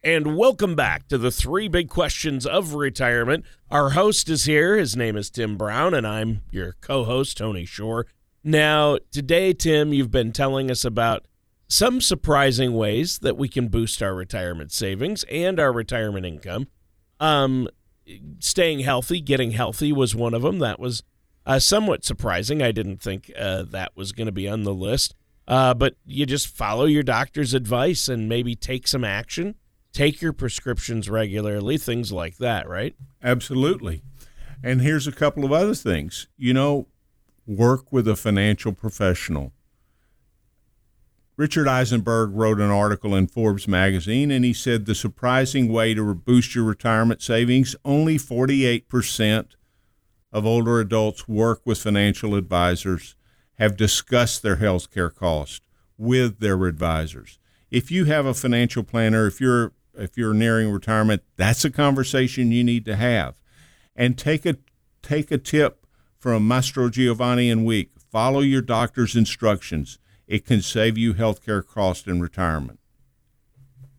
And 0.05 0.37
welcome 0.37 0.75
back 0.75 1.09
to 1.09 1.17
the 1.17 1.31
three 1.31 1.67
big 1.67 1.89
questions 1.89 2.45
of 2.45 2.75
retirement. 2.75 3.47
Our 3.71 3.91
host 3.91 4.29
is 4.29 4.45
here. 4.45 4.77
His 4.77 4.95
name 4.95 5.17
is 5.17 5.31
Tim 5.31 5.57
Brown, 5.57 5.95
and 5.95 6.07
I'm 6.07 6.43
your 6.51 6.75
co 6.83 7.05
host, 7.05 7.39
Tony 7.39 7.65
Shore. 7.65 8.07
Now, 8.45 8.99
today, 9.11 9.55
Tim, 9.55 9.95
you've 9.95 10.11
been 10.11 10.33
telling 10.33 10.71
us 10.71 10.85
about 10.85 11.27
some 11.69 12.03
surprising 12.03 12.75
ways 12.75 13.21
that 13.21 13.39
we 13.39 13.49
can 13.49 13.69
boost 13.69 14.03
our 14.03 14.15
retirement 14.15 14.73
savings 14.73 15.25
and 15.31 15.59
our 15.59 15.73
retirement 15.73 16.27
income. 16.27 16.69
Um, 17.19 17.67
staying 18.41 18.81
healthy, 18.81 19.23
getting 19.23 19.53
healthy 19.53 19.91
was 19.91 20.15
one 20.15 20.35
of 20.35 20.43
them. 20.43 20.59
That 20.59 20.79
was 20.79 21.03
uh, 21.47 21.61
somewhat 21.61 22.05
surprising. 22.05 22.61
I 22.61 22.73
didn't 22.73 23.01
think 23.01 23.33
uh, 23.39 23.63
that 23.71 23.97
was 23.97 24.13
going 24.13 24.27
to 24.27 24.33
be 24.33 24.51
on 24.51 24.65
the 24.65 24.75
list. 24.75 25.15
Uh, 25.49 25.73
but 25.73 25.97
you 26.05 26.27
just 26.27 26.49
follow 26.49 26.85
your 26.85 27.03
doctor's 27.03 27.55
advice 27.55 28.07
and 28.07 28.29
maybe 28.29 28.55
take 28.55 28.87
some 28.87 29.03
action 29.03 29.55
take 29.95 30.21
your 30.21 30.35
prescriptions 30.35 31.09
regularly, 31.09 31.79
things 31.79 32.13
like 32.13 32.37
that, 32.37 32.69
right? 32.69 32.95
Absolutely. 33.23 34.03
And 34.63 34.83
here's 34.83 35.07
a 35.07 35.13
couple 35.13 35.45
of 35.45 35.53
other 35.53 35.75
things. 35.75 36.27
You 36.37 36.53
know, 36.53 36.89
work 37.47 37.93
with 37.93 38.07
a 38.07 38.17
financial 38.17 38.73
professional. 38.73 39.53
Richard 41.37 41.67
Eisenberg 41.67 42.31
wrote 42.33 42.61
an 42.61 42.71
article 42.71 43.15
in 43.15 43.27
Forbes 43.27 43.67
magazine, 43.67 44.31
and 44.31 44.45
he 44.45 44.53
said 44.53 44.87
the 44.87 44.95
surprising 44.95 45.73
way 45.73 45.93
to 45.95 46.15
boost 46.15 46.55
your 46.55 46.65
retirement 46.65 47.23
savings 47.23 47.75
only 47.85 48.17
48% 48.17 49.47
of 50.33 50.47
older 50.47 50.81
adults 50.81 51.27
work 51.27 51.63
with 51.65 51.83
financial 51.83 52.35
advisors 52.35 53.17
have 53.59 53.77
discussed 53.77 54.43
their 54.43 54.57
health 54.57 54.93
care 54.93 55.11
cost 55.11 55.63
with 55.99 56.39
their 56.39 56.67
advisors. 56.67 57.39
If 57.71 57.91
you 57.91 58.05
have 58.05 58.27
a 58.27 58.35
financial 58.35 58.85
planner, 58.85 59.27
if 59.27 59.41
you're 59.41 59.73
if 59.97 60.17
you're 60.17 60.35
nearing 60.35 60.71
retirement, 60.71 61.23
that's 61.37 61.65
a 61.65 61.71
conversation 61.71 62.53
you 62.53 62.65
need 62.65 62.85
to 62.87 62.97
have. 62.97 63.35
And 63.97 64.19
take 64.19 64.45
a 64.45 64.57
take 65.03 65.31
a 65.31 65.39
tip 65.39 65.87
from 66.19 66.49
Mastrogiovanni 66.49 67.51
and 67.51 67.65
Week. 67.65 67.93
Follow 68.11 68.41
your 68.41 68.63
doctor's 68.63 69.15
instructions. 69.17 69.99
It 70.27 70.47
can 70.47 70.63
save 70.63 70.97
you 70.97 71.15
healthcare 71.15 71.65
costs 71.65 72.07
in 72.07 72.21
retirement. 72.21 72.81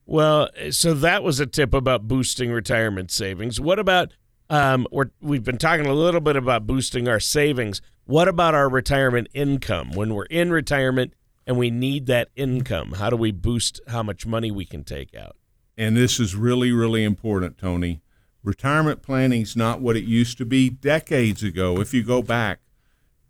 Well, 0.05 0.49
so 0.71 0.93
that 0.93 1.23
was 1.23 1.39
a 1.39 1.45
tip 1.45 1.73
about 1.73 2.07
boosting 2.07 2.51
retirement 2.51 3.11
savings. 3.11 3.59
What 3.59 3.79
about 3.79 4.13
um, 4.49 4.87
we're, 4.91 5.11
we've 5.21 5.43
been 5.43 5.57
talking 5.57 5.85
a 5.85 5.93
little 5.93 6.21
bit 6.21 6.35
about 6.35 6.67
boosting 6.67 7.07
our 7.07 7.19
savings. 7.19 7.81
What 8.05 8.27
about 8.27 8.53
our 8.53 8.69
retirement 8.69 9.27
income? 9.33 9.91
When 9.91 10.13
we're 10.13 10.25
in 10.25 10.51
retirement 10.51 11.13
and 11.47 11.57
we 11.57 11.71
need 11.71 12.05
that 12.07 12.29
income, 12.35 12.93
how 12.93 13.09
do 13.09 13.15
we 13.15 13.31
boost 13.31 13.81
how 13.87 14.03
much 14.03 14.25
money 14.25 14.51
we 14.51 14.65
can 14.65 14.83
take 14.83 15.15
out? 15.15 15.35
And 15.77 15.95
this 15.95 16.19
is 16.19 16.35
really, 16.35 16.71
really 16.71 17.03
important, 17.03 17.57
Tony. 17.57 18.01
Retirement 18.43 19.01
planning 19.01 19.41
is 19.41 19.55
not 19.55 19.81
what 19.81 19.97
it 19.97 20.03
used 20.03 20.37
to 20.37 20.45
be 20.45 20.69
decades 20.69 21.43
ago. 21.43 21.79
If 21.81 21.93
you 21.93 22.03
go 22.03 22.21
back, 22.21 22.59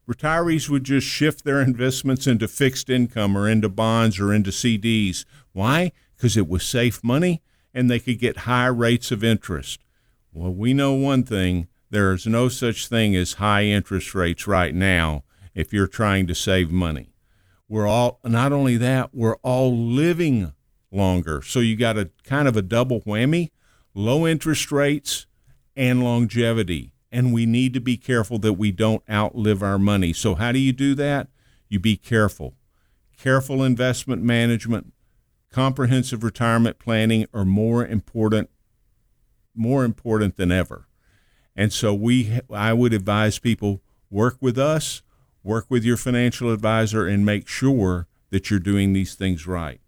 retirees 0.07 0.69
would 0.69 0.83
just 0.83 1.07
shift 1.07 1.43
their 1.43 1.61
investments 1.61 2.27
into 2.27 2.47
fixed 2.47 2.89
income 2.89 3.37
or 3.37 3.49
into 3.49 3.69
bonds 3.69 4.19
or 4.19 4.33
into 4.33 4.51
CDs. 4.51 5.25
Why? 5.53 5.91
Because 6.15 6.37
it 6.37 6.47
was 6.47 6.63
safe 6.63 7.03
money 7.03 7.41
and 7.73 7.89
they 7.89 7.99
could 7.99 8.19
get 8.19 8.39
high 8.39 8.67
rates 8.67 9.11
of 9.11 9.23
interest. 9.23 9.81
Well, 10.33 10.53
we 10.53 10.73
know 10.73 10.93
one 10.93 11.23
thing 11.23 11.67
there 11.89 12.11
is 12.13 12.27
no 12.27 12.49
such 12.49 12.87
thing 12.87 13.15
as 13.15 13.33
high 13.33 13.63
interest 13.63 14.13
rates 14.13 14.47
right 14.47 14.75
now 14.75 15.23
if 15.53 15.71
you're 15.71 15.87
trying 15.87 16.27
to 16.27 16.35
save 16.35 16.71
money. 16.71 17.13
We're 17.69 17.87
all, 17.87 18.19
not 18.23 18.51
only 18.51 18.77
that, 18.77 19.13
we're 19.13 19.37
all 19.37 19.75
living 19.75 20.53
longer. 20.91 21.41
So 21.41 21.59
you 21.59 21.75
got 21.75 21.97
a 21.97 22.09
kind 22.23 22.47
of 22.47 22.55
a 22.55 22.61
double 22.61 23.01
whammy 23.01 23.51
low 23.95 24.27
interest 24.27 24.71
rates 24.71 25.25
and 25.75 26.03
longevity. 26.03 26.91
And 27.11 27.33
we 27.33 27.45
need 27.45 27.73
to 27.73 27.79
be 27.79 27.95
careful 27.95 28.37
that 28.39 28.53
we 28.53 28.71
don't 28.71 29.01
outlive 29.09 29.63
our 29.63 29.79
money. 29.79 30.11
So, 30.11 30.35
how 30.35 30.51
do 30.51 30.59
you 30.59 30.73
do 30.73 30.93
that? 30.95 31.29
You 31.69 31.79
be 31.79 31.95
careful. 31.95 32.55
Careful 33.17 33.63
investment 33.63 34.21
management, 34.21 34.91
comprehensive 35.49 36.23
retirement 36.23 36.77
planning 36.77 37.25
are 37.33 37.45
more 37.45 37.85
important 37.85 38.49
more 39.57 39.85
important 39.85 40.35
than 40.35 40.51
ever. 40.51 40.89
And 41.55 41.71
so 41.71 41.93
we 41.93 42.41
I 42.51 42.73
would 42.73 42.93
advise 42.93 43.39
people 43.39 43.81
work 44.09 44.35
with 44.41 44.57
us, 44.57 45.01
work 45.41 45.67
with 45.69 45.85
your 45.85 45.95
financial 45.95 46.51
advisor 46.51 47.07
and 47.07 47.25
make 47.25 47.47
sure 47.47 48.07
that 48.31 48.49
you're 48.49 48.59
doing 48.59 48.91
these 48.91 49.15
things 49.15 49.47
right. 49.47 49.79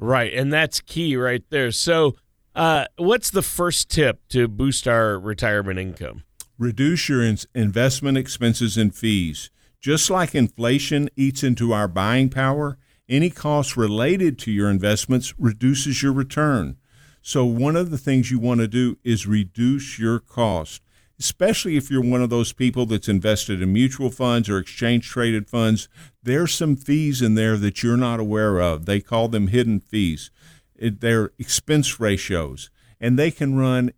Right, 0.00 0.32
and 0.32 0.50
that's 0.52 0.80
key 0.80 1.14
right 1.16 1.44
there. 1.50 1.70
So, 1.70 2.16
uh, 2.54 2.86
what's 2.96 3.30
the 3.30 3.42
first 3.42 3.90
tip 3.90 4.26
to 4.30 4.48
boost 4.48 4.88
our 4.88 5.18
retirement 5.18 5.78
income? 5.78 6.24
Reduce 6.58 7.08
your 7.08 7.22
in- 7.22 7.38
investment 7.54 8.16
expenses 8.16 8.76
and 8.76 8.94
fees. 8.94 9.50
Just 9.80 10.10
like 10.10 10.34
inflation 10.34 11.10
eats 11.16 11.42
into 11.42 11.72
our 11.72 11.86
buying 11.86 12.30
power, 12.30 12.78
any 13.08 13.30
cost 13.30 13.76
related 13.76 14.38
to 14.40 14.50
your 14.50 14.70
investments 14.70 15.34
reduces 15.38 16.02
your 16.02 16.12
return. 16.12 16.76
So, 17.22 17.44
one 17.44 17.76
of 17.76 17.90
the 17.90 17.98
things 17.98 18.30
you 18.30 18.38
want 18.38 18.60
to 18.60 18.68
do 18.68 18.96
is 19.04 19.26
reduce 19.26 19.98
your 19.98 20.18
cost 20.18 20.82
especially 21.20 21.76
if 21.76 21.90
you're 21.90 22.02
one 22.02 22.22
of 22.22 22.30
those 22.30 22.54
people 22.54 22.86
that's 22.86 23.08
invested 23.08 23.60
in 23.60 23.72
mutual 23.72 24.10
funds 24.10 24.48
or 24.48 24.58
exchange 24.58 25.06
traded 25.06 25.48
funds, 25.48 25.86
there's 26.22 26.54
some 26.54 26.74
fees 26.74 27.20
in 27.20 27.34
there 27.34 27.58
that 27.58 27.82
you're 27.82 27.96
not 27.96 28.18
aware 28.18 28.58
of. 28.58 28.86
They 28.86 29.00
call 29.00 29.28
them 29.28 29.48
hidden 29.48 29.80
fees. 29.80 30.30
It, 30.74 31.00
they're 31.00 31.32
expense 31.38 32.00
ratios, 32.00 32.70
and 32.98 33.18
they 33.18 33.30
can 33.30 33.58
run 33.58 33.92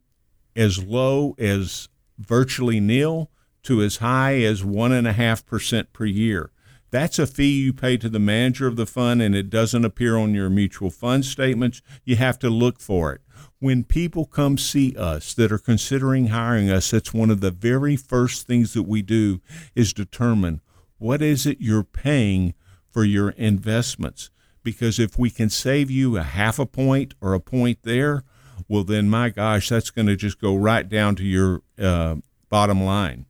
as 0.56 0.82
low 0.82 1.36
as 1.38 1.88
virtually 2.18 2.80
nil 2.80 3.30
to 3.62 3.80
as 3.82 3.98
high 3.98 4.42
as 4.42 4.62
1.5% 4.62 5.86
per 5.92 6.04
year. 6.04 6.50
That's 6.90 7.18
a 7.18 7.26
fee 7.26 7.62
you 7.62 7.72
pay 7.72 7.96
to 7.98 8.08
the 8.08 8.18
manager 8.18 8.66
of 8.66 8.76
the 8.76 8.84
fund, 8.84 9.22
and 9.22 9.34
it 9.34 9.48
doesn't 9.48 9.84
appear 9.84 10.16
on 10.16 10.34
your 10.34 10.50
mutual 10.50 10.90
fund 10.90 11.24
statements. 11.24 11.80
You 12.04 12.16
have 12.16 12.38
to 12.40 12.50
look 12.50 12.80
for 12.80 13.12
it 13.12 13.22
when 13.58 13.84
people 13.84 14.24
come 14.24 14.58
see 14.58 14.96
us 14.96 15.34
that 15.34 15.52
are 15.52 15.58
considering 15.58 16.28
hiring 16.28 16.70
us, 16.70 16.90
that's 16.90 17.14
one 17.14 17.30
of 17.30 17.40
the 17.40 17.50
very 17.50 17.96
first 17.96 18.46
things 18.46 18.74
that 18.74 18.82
we 18.82 19.02
do 19.02 19.40
is 19.74 19.92
determine 19.92 20.60
what 20.98 21.22
is 21.22 21.46
it 21.46 21.60
you're 21.60 21.84
paying 21.84 22.54
for 22.90 23.04
your 23.04 23.30
investments. 23.30 24.30
Because 24.62 24.98
if 24.98 25.18
we 25.18 25.30
can 25.30 25.50
save 25.50 25.90
you 25.90 26.16
a 26.16 26.22
half 26.22 26.58
a 26.58 26.66
point 26.66 27.14
or 27.20 27.34
a 27.34 27.40
point 27.40 27.78
there, 27.82 28.22
well, 28.68 28.84
then 28.84 29.10
my 29.10 29.28
gosh, 29.28 29.68
that's 29.68 29.90
going 29.90 30.06
to 30.06 30.16
just 30.16 30.40
go 30.40 30.54
right 30.54 30.88
down 30.88 31.16
to 31.16 31.24
your 31.24 31.62
uh, 31.78 32.16
bottom 32.48 32.82
line. 32.82 33.26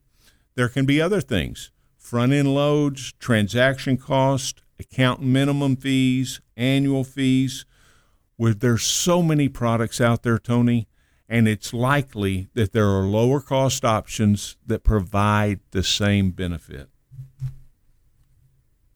There 0.54 0.68
can 0.68 0.84
be 0.84 1.00
other 1.00 1.20
things 1.20 1.70
front 1.96 2.32
end 2.32 2.54
loads, 2.54 3.12
transaction 3.18 3.96
cost, 3.96 4.62
account 4.78 5.22
minimum 5.22 5.76
fees, 5.76 6.40
annual 6.56 7.04
fees. 7.04 7.64
Where 8.42 8.54
there's 8.54 8.82
so 8.82 9.22
many 9.22 9.48
products 9.48 10.00
out 10.00 10.24
there, 10.24 10.36
Tony, 10.36 10.88
and 11.28 11.46
it's 11.46 11.72
likely 11.72 12.48
that 12.54 12.72
there 12.72 12.88
are 12.88 13.04
lower 13.04 13.40
cost 13.40 13.84
options 13.84 14.56
that 14.66 14.82
provide 14.82 15.60
the 15.70 15.84
same 15.84 16.32
benefit. 16.32 16.88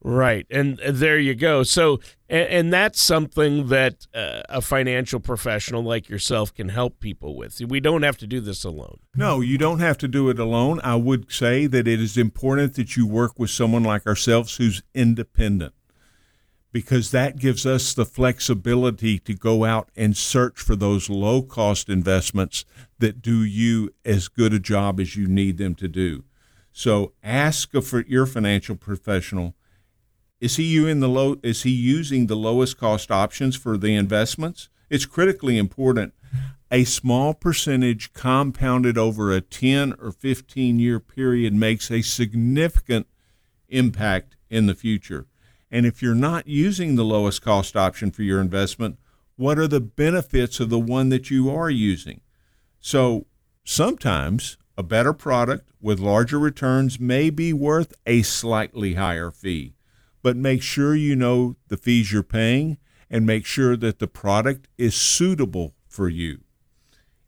Right. 0.02 0.48
And 0.50 0.80
there 0.84 1.20
you 1.20 1.36
go. 1.36 1.62
So, 1.62 2.00
and, 2.28 2.48
and 2.48 2.72
that's 2.72 3.00
something 3.00 3.68
that 3.68 4.08
uh, 4.12 4.42
a 4.48 4.60
financial 4.60 5.20
professional 5.20 5.84
like 5.84 6.08
yourself 6.08 6.52
can 6.52 6.70
help 6.70 6.98
people 6.98 7.36
with. 7.36 7.60
We 7.60 7.78
don't 7.78 8.02
have 8.02 8.18
to 8.18 8.26
do 8.26 8.40
this 8.40 8.64
alone. 8.64 8.98
No, 9.14 9.40
you 9.40 9.58
don't 9.58 9.78
have 9.78 9.98
to 9.98 10.08
do 10.08 10.28
it 10.28 10.40
alone. 10.40 10.80
I 10.82 10.96
would 10.96 11.30
say 11.30 11.68
that 11.68 11.86
it 11.86 12.00
is 12.00 12.18
important 12.18 12.74
that 12.74 12.96
you 12.96 13.06
work 13.06 13.38
with 13.38 13.50
someone 13.50 13.84
like 13.84 14.08
ourselves 14.08 14.56
who's 14.56 14.82
independent 14.92 15.72
because 16.76 17.10
that 17.10 17.38
gives 17.38 17.64
us 17.64 17.94
the 17.94 18.04
flexibility 18.04 19.18
to 19.18 19.32
go 19.32 19.64
out 19.64 19.88
and 19.96 20.14
search 20.14 20.60
for 20.60 20.76
those 20.76 21.08
low 21.08 21.40
cost 21.40 21.88
investments 21.88 22.66
that 22.98 23.22
do 23.22 23.42
you 23.42 23.94
as 24.04 24.28
good 24.28 24.52
a 24.52 24.58
job 24.58 25.00
as 25.00 25.16
you 25.16 25.26
need 25.26 25.56
them 25.56 25.74
to 25.74 25.88
do. 25.88 26.22
So 26.72 27.14
ask 27.24 27.72
for 27.72 28.04
your 28.06 28.26
financial 28.26 28.76
professional 28.76 29.54
is 30.38 30.56
he 30.56 30.92
the 30.92 31.08
low? 31.08 31.36
Is 31.42 31.62
he 31.62 31.70
using 31.70 32.26
the 32.26 32.36
lowest 32.36 32.76
cost 32.76 33.10
options 33.10 33.56
for 33.56 33.78
the 33.78 33.94
investments? 33.94 34.68
It's 34.90 35.06
critically 35.06 35.56
important. 35.56 36.12
A 36.70 36.84
small 36.84 37.32
percentage 37.32 38.12
compounded 38.12 38.98
over 38.98 39.32
a 39.32 39.40
10 39.40 39.94
or 39.94 40.12
15 40.12 40.78
year 40.78 41.00
period 41.00 41.54
makes 41.54 41.90
a 41.90 42.02
significant 42.02 43.06
impact 43.70 44.36
in 44.50 44.66
the 44.66 44.74
future. 44.74 45.26
And 45.76 45.84
if 45.84 46.00
you're 46.00 46.14
not 46.14 46.48
using 46.48 46.94
the 46.94 47.04
lowest 47.04 47.42
cost 47.42 47.76
option 47.76 48.10
for 48.10 48.22
your 48.22 48.40
investment, 48.40 48.98
what 49.36 49.58
are 49.58 49.68
the 49.68 49.80
benefits 49.80 50.58
of 50.58 50.70
the 50.70 50.78
one 50.78 51.10
that 51.10 51.30
you 51.30 51.50
are 51.50 51.68
using? 51.68 52.22
So 52.80 53.26
sometimes 53.62 54.56
a 54.78 54.82
better 54.82 55.12
product 55.12 55.68
with 55.78 56.00
larger 56.00 56.38
returns 56.38 56.98
may 56.98 57.28
be 57.28 57.52
worth 57.52 57.92
a 58.06 58.22
slightly 58.22 58.94
higher 58.94 59.30
fee 59.30 59.74
but 60.22 60.34
make 60.36 60.62
sure 60.62 60.94
you 60.94 61.14
know 61.14 61.56
the 61.68 61.76
fees 61.76 62.10
you're 62.10 62.22
paying 62.24 62.78
and 63.10 63.24
make 63.24 63.46
sure 63.46 63.76
that 63.76 63.98
the 64.00 64.08
product 64.08 64.66
is 64.76 64.94
suitable 64.96 65.74
for 65.86 66.08
you. 66.08 66.40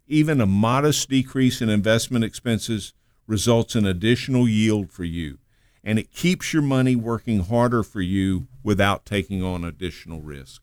Even 0.08 0.40
a 0.40 0.46
modest 0.46 1.08
decrease 1.08 1.60
in 1.60 1.68
investment 1.68 2.24
expenses 2.24 2.94
results 3.26 3.76
in 3.76 3.86
additional 3.86 4.48
yield 4.48 4.90
for 4.90 5.04
you, 5.04 5.38
and 5.84 5.98
it 5.98 6.10
keeps 6.10 6.52
your 6.52 6.62
money 6.62 6.96
working 6.96 7.40
harder 7.40 7.82
for 7.82 8.00
you 8.00 8.48
without 8.62 9.04
taking 9.04 9.42
on 9.42 9.64
additional 9.64 10.20
risk. 10.20 10.62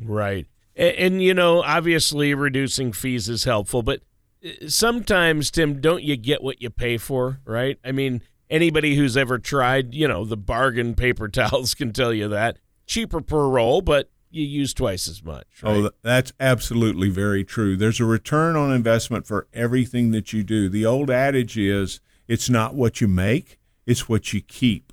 Right. 0.00 0.46
And, 0.76 0.96
and, 0.96 1.22
you 1.22 1.34
know, 1.34 1.62
obviously 1.62 2.34
reducing 2.34 2.92
fees 2.92 3.28
is 3.28 3.44
helpful, 3.44 3.82
but 3.82 4.02
uh, 4.44 4.68
sometimes, 4.68 5.50
Tim, 5.50 5.80
don't 5.80 6.02
you 6.02 6.16
get 6.16 6.42
what 6.42 6.62
you 6.62 6.70
pay 6.70 6.98
for, 6.98 7.40
right? 7.44 7.78
I 7.84 7.92
mean, 7.92 8.22
Anybody 8.50 8.96
who's 8.96 9.16
ever 9.16 9.38
tried, 9.38 9.94
you 9.94 10.08
know, 10.08 10.24
the 10.24 10.36
bargain 10.36 10.94
paper 10.94 11.28
towels 11.28 11.74
can 11.74 11.92
tell 11.92 12.12
you 12.12 12.28
that. 12.28 12.58
Cheaper 12.86 13.20
per 13.20 13.46
roll, 13.48 13.82
but 13.82 14.10
you 14.30 14.44
use 14.44 14.72
twice 14.72 15.08
as 15.08 15.22
much. 15.22 15.46
Oh, 15.62 15.82
right? 15.82 15.84
Oh, 15.84 15.90
that's 16.02 16.32
absolutely 16.40 17.10
very 17.10 17.44
true. 17.44 17.76
There's 17.76 18.00
a 18.00 18.04
return 18.04 18.56
on 18.56 18.72
investment 18.72 19.26
for 19.26 19.46
everything 19.52 20.10
that 20.12 20.32
you 20.32 20.42
do. 20.42 20.68
The 20.68 20.86
old 20.86 21.10
adage 21.10 21.58
is 21.58 22.00
it's 22.26 22.48
not 22.48 22.74
what 22.74 23.00
you 23.00 23.08
make, 23.08 23.57
it's 23.88 24.06
what 24.06 24.34
you 24.34 24.42
keep. 24.42 24.92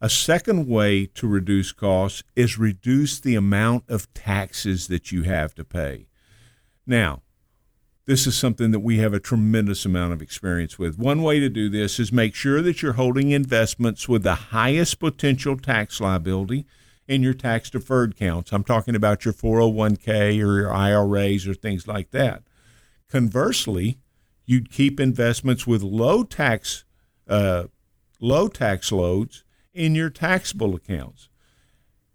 A 0.00 0.08
second 0.08 0.66
way 0.66 1.04
to 1.04 1.28
reduce 1.28 1.70
costs 1.70 2.22
is 2.34 2.58
reduce 2.58 3.20
the 3.20 3.34
amount 3.34 3.84
of 3.88 4.12
taxes 4.14 4.88
that 4.88 5.12
you 5.12 5.24
have 5.24 5.54
to 5.54 5.64
pay. 5.64 6.06
Now, 6.86 7.20
this 8.06 8.26
is 8.26 8.36
something 8.36 8.70
that 8.70 8.80
we 8.80 8.98
have 8.98 9.12
a 9.12 9.20
tremendous 9.20 9.84
amount 9.84 10.14
of 10.14 10.22
experience 10.22 10.78
with. 10.78 10.98
One 10.98 11.22
way 11.22 11.40
to 11.40 11.50
do 11.50 11.68
this 11.68 12.00
is 12.00 12.10
make 12.10 12.34
sure 12.34 12.62
that 12.62 12.80
you're 12.80 12.94
holding 12.94 13.30
investments 13.30 14.08
with 14.08 14.22
the 14.22 14.34
highest 14.34 14.98
potential 14.98 15.58
tax 15.58 16.00
liability 16.00 16.64
in 17.06 17.22
your 17.22 17.34
tax 17.34 17.68
deferred 17.68 18.16
counts. 18.16 18.50
I'm 18.50 18.64
talking 18.64 18.96
about 18.96 19.26
your 19.26 19.34
401k 19.34 20.42
or 20.42 20.58
your 20.58 20.72
IRAs 20.72 21.46
or 21.46 21.52
things 21.52 21.86
like 21.86 22.12
that. 22.12 22.42
Conversely, 23.10 23.98
you'd 24.46 24.72
keep 24.72 24.98
investments 24.98 25.66
with 25.66 25.82
low 25.82 26.24
tax 26.24 26.84
uh, 27.28 27.64
low 28.22 28.46
tax 28.48 28.92
loads 28.92 29.42
in 29.74 29.94
your 29.94 30.08
taxable 30.08 30.74
accounts. 30.74 31.28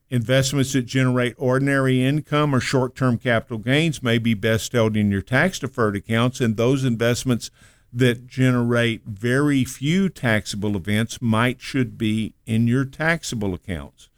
Investments 0.09 0.71
that 0.71 0.83
generate 0.83 1.35
ordinary 1.37 2.01
income 2.01 2.55
or 2.55 2.61
short 2.61 2.95
term 2.95 3.17
capital 3.17 3.57
gains 3.57 4.01
may 4.01 4.17
be 4.17 4.33
best 4.33 4.71
held 4.71 4.95
in 4.95 5.11
your 5.11 5.21
tax 5.21 5.59
deferred 5.59 5.97
accounts, 5.97 6.39
and 6.39 6.55
those 6.55 6.85
investments 6.85 7.51
that 7.91 8.25
generate 8.25 9.03
very 9.03 9.65
few 9.65 10.07
taxable 10.07 10.77
events 10.77 11.21
might 11.21 11.59
should 11.59 11.97
be 11.97 12.33
in 12.45 12.67
your 12.67 12.85
taxable 12.85 13.53
accounts. 13.53 14.09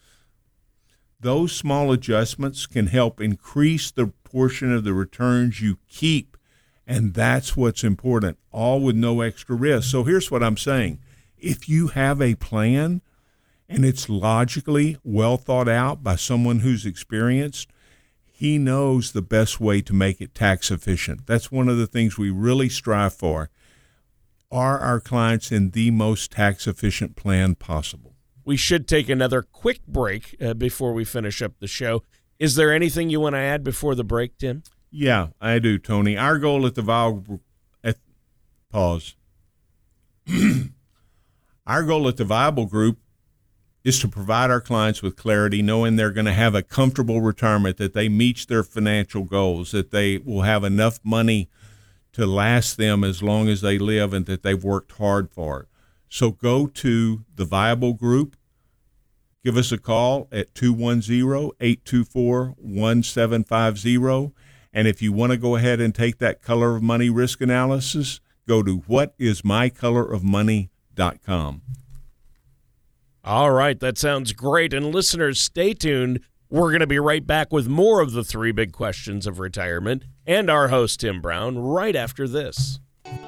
Those 1.20 1.52
small 1.54 1.92
adjustments 1.92 2.68
can 2.68 2.88
help 2.88 3.20
increase 3.20 3.90
the 3.90 4.08
portion 4.24 4.72
of 4.72 4.84
the 4.84 4.94
returns 4.94 5.60
you 5.60 5.80
keep, 5.88 6.38
and 6.86 7.16
that's 7.16 7.58
what's 7.58 7.84
important, 7.84 8.38
all 8.52 8.80
with 8.80 8.96
no 8.96 9.22
extra 9.22 9.56
risk. 9.56 9.90
So 9.90 10.04
here's 10.04 10.30
what 10.30 10.44
I'm 10.44 10.58
saying 10.58 11.00
if 11.42 11.68
you 11.68 11.88
have 11.88 12.22
a 12.22 12.36
plan, 12.36 13.02
and 13.68 13.86
it's 13.86 14.10
logically 14.10 14.98
well 15.04 15.38
thought 15.38 15.70
out 15.70 16.04
by 16.04 16.16
someone 16.16 16.60
who's 16.60 16.86
experienced, 16.86 17.70
he 18.26 18.58
knows 18.58 19.12
the 19.12 19.22
best 19.22 19.60
way 19.60 19.82
to 19.82 19.94
make 19.94 20.20
it 20.22 20.34
tax 20.34 20.72
efficient. 20.72 21.28
That's 21.28 21.52
one 21.52 21.70
of 21.70 21.78
the 21.78 21.88
things 21.88 22.18
we 22.18 22.32
really 22.32 22.70
strive 22.70 23.14
for. 23.14 23.50
Are 24.52 24.80
our 24.80 25.00
clients 25.00 25.52
in 25.52 25.72
the 25.72 25.92
most 25.92 26.32
tax 26.32 26.66
efficient 26.66 27.16
plan 27.16 27.56
possible? 27.56 28.16
We 28.44 28.58
should 28.58 28.88
take 28.88 29.10
another 29.10 29.44
quick 29.44 29.86
break 29.86 30.36
uh, 30.42 30.56
before 30.56 30.94
we 30.94 31.06
finish 31.06 31.42
up 31.42 31.60
the 31.60 31.68
show. 31.68 32.02
Is 32.40 32.56
there 32.56 32.74
anything 32.74 33.10
you 33.10 33.20
want 33.20 33.36
to 33.36 33.40
add 33.40 33.64
before 33.64 33.94
the 33.94 34.04
break, 34.04 34.38
Tim? 34.38 34.64
Yeah, 34.90 35.28
I 35.40 35.60
do, 35.60 35.78
Tony. 35.78 36.18
Our 36.18 36.40
goal 36.40 36.66
at 36.66 36.74
the 36.74 36.82
Viable 36.82 37.42
at 37.84 37.98
pause. 38.72 39.16
Our 41.70 41.84
goal 41.84 42.08
at 42.08 42.18
the 42.18 42.26
Viable 42.26 42.66
Group 42.66 42.98
is 43.84 44.00
to 44.00 44.08
provide 44.08 44.50
our 44.50 44.60
clients 44.60 45.04
with 45.04 45.16
clarity, 45.16 45.62
knowing 45.62 45.98
they're 45.98 46.10
going 46.10 46.26
to 46.26 46.34
have 46.34 46.56
a 46.56 46.64
comfortable 46.64 47.22
retirement, 47.22 47.78
that 47.78 47.94
they 47.94 48.10
meet 48.10 48.48
their 48.50 48.64
financial 48.64 49.24
goals, 49.24 49.70
that 49.70 49.92
they 49.92 50.18
will 50.18 50.42
have 50.42 50.64
enough 50.64 51.00
money 51.04 51.48
to 52.14 52.26
last 52.26 52.78
them 52.78 53.04
as 53.04 53.22
long 53.22 53.48
as 53.48 53.62
they 53.62 53.78
live, 53.78 54.14
and 54.14 54.26
that 54.26 54.42
they've 54.42 54.64
worked 54.64 54.94
hard 54.94 55.30
for 55.30 55.60
it. 55.60 55.68
So 56.10 56.32
go 56.32 56.66
to 56.66 57.24
the 57.36 57.46
Viable 57.46 57.94
Group. 57.94 58.36
Give 59.46 59.56
us 59.56 59.72
a 59.72 59.78
call 59.78 60.28
at 60.32 60.56
210 60.56 61.52
824 61.60 62.56
1750. 62.58 64.34
And 64.74 64.88
if 64.88 65.04
you 65.04 65.14
want 65.14 65.34
to 65.34 65.38
go 65.38 65.56
ahead 65.56 65.80
and 65.80 65.94
take 65.94 66.18
that 66.18 66.42
color 66.42 66.76
of 66.76 66.82
money 66.82 67.12
risk 67.12 67.42
analysis, 67.42 68.22
go 68.48 68.64
to 68.64 68.80
whatismycolorofmoney.com. 68.80 70.70
All 73.24 73.52
right, 73.52 73.80
that 73.80 73.98
sounds 73.98 74.34
great. 74.34 74.74
And 74.74 74.94
listeners, 74.94 75.42
stay 75.42 75.74
tuned. 75.74 76.22
We're 76.50 76.70
going 76.70 76.80
to 76.80 76.88
be 76.88 77.00
right 77.00 77.26
back 77.26 77.52
with 77.52 77.68
more 77.68 78.02
of 78.02 78.12
the 78.12 78.24
three 78.24 78.52
big 78.52 78.72
questions 78.72 79.28
of 79.28 79.40
retirement 79.40 80.04
and 80.26 80.50
our 80.50 80.70
host, 80.70 81.02
Tim 81.02 81.22
Brown, 81.22 81.60
right 81.60 81.96
after 81.96 82.28
this. 82.28 82.80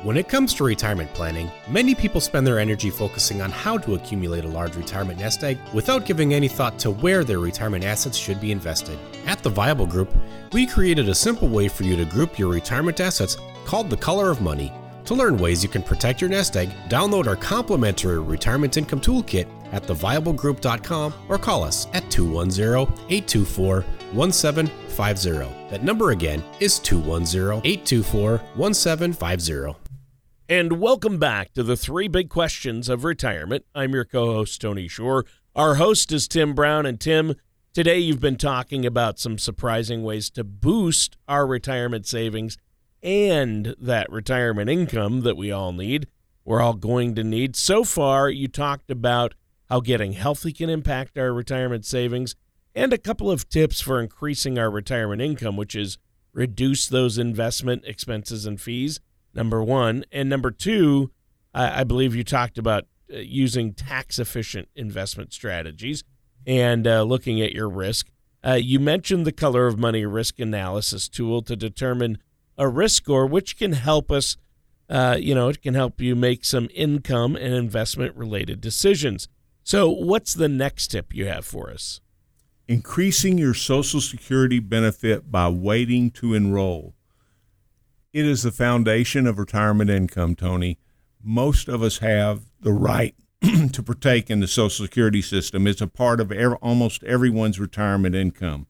When 0.04 0.18
it 0.18 0.28
comes 0.28 0.54
to 0.56 0.64
retirement 0.64 1.14
planning, 1.14 1.52
many 1.70 1.94
people 1.94 2.20
spend 2.20 2.48
their 2.48 2.58
energy 2.58 2.90
focusing 2.90 3.42
on 3.42 3.52
how 3.52 3.78
to 3.80 3.94
accumulate 3.94 4.46
a 4.46 4.48
large 4.48 4.76
retirement 4.76 5.20
nest 5.20 5.44
egg 5.44 5.60
without 5.74 6.06
giving 6.06 6.34
any 6.34 6.48
thought 6.48 6.80
to 6.80 6.90
where 6.90 7.24
their 7.24 7.40
retirement 7.40 7.84
assets 7.84 8.18
should 8.18 8.42
be 8.42 8.52
invested. 8.52 8.98
At 9.28 9.44
the 9.44 9.50
Viable 9.50 9.86
Group, 9.86 10.12
we 10.54 10.66
created 10.66 11.10
a 11.10 11.16
simple 11.16 11.48
way 11.48 11.68
for 11.68 11.84
you 11.84 11.96
to 11.96 12.06
group 12.06 12.40
your 12.40 12.52
retirement 12.52 13.00
assets 13.00 13.38
called 13.66 13.90
the 13.90 13.98
Color 13.98 14.32
of 14.32 14.42
Money. 14.42 14.74
To 15.06 15.16
learn 15.16 15.38
ways 15.38 15.64
you 15.64 15.70
can 15.70 15.82
protect 15.82 16.22
your 16.22 16.30
nest 16.30 16.56
egg, 16.56 16.70
download 16.88 17.28
our 17.28 17.36
complimentary 17.36 18.20
Retirement 18.20 18.78
Income 18.78 19.02
Toolkit 19.02 19.48
at 19.72 19.84
theviablegroup.com 19.84 21.14
or 21.28 21.38
call 21.38 21.64
us 21.64 21.88
at 21.94 22.10
210 22.12 22.94
824 23.10 23.82
1750. 24.12 25.30
That 25.70 25.84
number 25.84 26.12
again 26.12 26.44
is 26.60 26.78
210 26.80 27.62
824 27.66 28.38
1750. 28.56 29.76
And 30.48 30.80
welcome 30.82 31.18
back 31.18 31.54
to 31.54 31.64
the 31.64 31.78
three 31.78 32.08
big 32.08 32.30
questions 32.30 32.90
of 32.90 33.04
retirement. 33.04 33.66
I'm 33.74 33.94
your 33.94 34.06
co 34.06 34.34
host, 34.34 34.62
Tony 34.62 34.88
Shore. 34.88 35.26
Our 35.56 35.76
host 35.76 36.12
is 36.12 36.28
Tim 36.28 36.54
Brown. 36.54 36.86
And 36.86 37.00
Tim, 37.00 37.36
today 37.74 38.00
you've 38.00 38.20
been 38.20 38.38
talking 38.38 38.86
about 38.86 39.18
some 39.18 39.38
surprising 39.38 40.04
ways 40.04 40.30
to 40.32 40.44
boost 40.44 41.18
our 41.28 41.48
retirement 41.48 42.06
savings 42.06 42.58
and 43.04 43.76
that 43.80 44.12
retirement 44.12 44.70
income 44.70 45.22
that 45.22 45.38
we 45.38 45.52
all 45.52 45.72
need. 45.72 46.08
We're 46.46 46.62
all 46.62 46.74
going 46.74 47.16
to 47.16 47.24
need. 47.24 47.56
So 47.56 47.84
far, 47.84 48.30
you 48.30 48.48
talked 48.48 48.90
about 48.90 49.34
how 49.70 49.80
getting 49.80 50.14
healthy 50.14 50.52
can 50.52 50.70
impact 50.70 51.18
our 51.18 51.34
retirement 51.34 51.86
savings, 51.86 52.36
and 52.76 52.92
a 52.92 52.98
couple 52.98 53.30
of 53.30 53.48
tips 53.50 53.82
for 53.82 54.02
increasing 54.02 54.58
our 54.58 54.70
retirement 54.70 55.22
income, 55.22 55.56
which 55.56 55.76
is 55.76 55.98
reduce 56.34 56.88
those 56.88 57.18
investment 57.18 57.84
expenses 57.86 58.46
and 58.46 58.60
fees, 58.60 59.00
number 59.34 59.64
one. 59.64 60.04
And 60.12 60.30
number 60.30 60.52
two, 60.52 61.12
I, 61.54 61.84
believe 61.84 62.16
you 62.16 62.24
talked 62.24 62.58
about 62.58 62.86
uh, 63.14 63.18
using 63.18 63.74
tax 63.74 64.20
efficient 64.20 64.70
investment 64.76 65.34
strategies 65.34 66.04
and 66.48 66.88
uh, 66.88 67.04
looking 67.04 67.42
at 67.42 67.54
your 67.54 67.70
risk. 67.70 68.10
Uh, 68.46 68.54
you 68.54 68.80
mentioned 68.80 69.26
the 69.26 69.32
color 69.32 69.68
of 69.68 69.78
money 69.78 70.06
risk 70.06 70.40
analysis 70.40 71.08
tool 71.08 71.42
to 71.44 71.56
determine 71.56 72.18
a 72.62 72.68
risk 72.68 73.04
score, 73.04 73.26
which 73.26 73.58
can 73.58 73.74
help 73.74 74.12
us, 74.12 74.38
uh, 74.88 75.18
you 75.20 75.34
know, 75.34 75.50
it 75.50 75.64
can 75.64 75.74
help 75.74 76.00
you 76.00 76.16
make 76.16 76.46
some 76.46 76.70
income 76.76 77.36
and 77.36 77.56
investment 77.56 78.16
related 78.16 78.62
decisions. 78.62 79.28
So, 79.64 79.90
what's 79.90 80.36
the 80.36 80.48
next 80.48 80.90
tip 80.90 81.14
you 81.14 81.26
have 81.26 81.44
for 81.44 81.72
us? 81.72 82.02
Increasing 82.68 83.40
your 83.40 83.56
Social 83.56 84.00
Security 84.00 84.60
benefit 84.60 85.32
by 85.32 85.50
waiting 85.50 86.12
to 86.12 86.36
enroll. 86.36 86.94
It 88.14 88.26
is 88.26 88.44
the 88.44 88.52
foundation 88.52 89.26
of 89.26 89.40
retirement 89.40 89.90
income, 89.90 90.36
Tony. 90.36 90.78
Most 91.24 91.68
of 91.68 91.82
us 91.82 91.98
have 91.98 92.44
the 92.60 92.74
right 92.74 93.16
to 93.42 93.82
partake 93.82 94.30
in 94.30 94.40
the 94.40 94.48
Social 94.48 94.86
Security 94.86 95.24
system. 95.24 95.66
It's 95.66 95.82
a 95.82 95.88
part 95.88 96.20
of 96.20 96.32
almost 96.62 97.04
everyone's 97.06 97.60
retirement 97.60 98.14
income. 98.14 98.68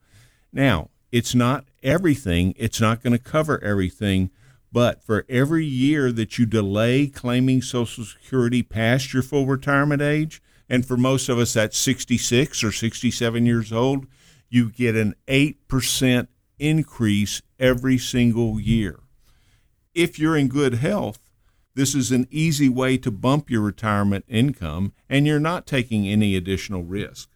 Now, 0.54 0.90
it's 1.12 1.36
not 1.36 1.66
everything, 1.84 2.54
it's 2.58 2.82
not 2.82 3.04
going 3.04 3.14
to 3.14 3.20
cover 3.20 3.64
everything, 3.64 4.32
but 4.72 5.04
for 5.04 5.26
every 5.28 5.66
year 5.66 6.12
that 6.12 6.38
you 6.38 6.46
delay 6.46 7.08
claiming 7.08 7.62
Social 7.62 8.06
Security 8.06 8.64
past 8.64 9.14
your 9.14 9.24
full 9.24 9.46
retirement 9.46 10.02
age, 10.02 10.42
and 10.70 10.86
for 10.86 10.96
most 10.96 11.28
of 11.28 11.38
us 11.38 11.54
that's 11.54 11.78
66 11.78 12.64
or 12.64 12.72
67 12.72 13.46
years 13.46 13.74
old, 13.74 14.08
you 14.50 14.70
get 14.70 14.96
an 14.96 15.16
8% 15.28 16.28
increase 16.60 17.42
every 17.60 17.98
single 17.98 18.60
year. 18.60 19.00
If 19.94 20.18
you're 20.18 20.38
in 20.38 20.48
good 20.48 20.76
health, 20.76 21.20
this 21.74 21.96
is 21.96 22.12
an 22.12 22.28
easy 22.30 22.70
way 22.70 22.98
to 22.98 23.12
bump 23.12 23.50
your 23.50 23.62
retirement 23.62 24.26
income 24.28 24.94
and 25.10 25.26
you're 25.26 25.40
not 25.40 25.66
taking 25.66 26.08
any 26.08 26.36
additional 26.36 26.84
risk. 26.84 27.30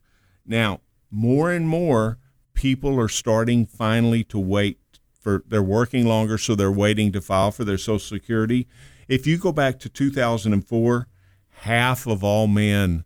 Now, 0.45 0.81
more 1.09 1.51
and 1.51 1.67
more 1.67 2.17
people 2.55 2.99
are 2.99 3.07
starting 3.09 3.65
finally 3.65 4.23
to 4.23 4.39
wait 4.39 4.79
for 5.19 5.43
they're 5.47 5.61
working 5.61 6.05
longer 6.05 6.37
so 6.37 6.55
they're 6.55 6.71
waiting 6.71 7.11
to 7.11 7.21
file 7.21 7.51
for 7.51 7.63
their 7.63 7.77
social 7.77 7.99
security. 7.99 8.67
If 9.07 9.27
you 9.27 9.37
go 9.37 9.51
back 9.51 9.79
to 9.79 9.89
2004, 9.89 11.07
half 11.49 12.07
of 12.07 12.23
all 12.23 12.47
men 12.47 13.05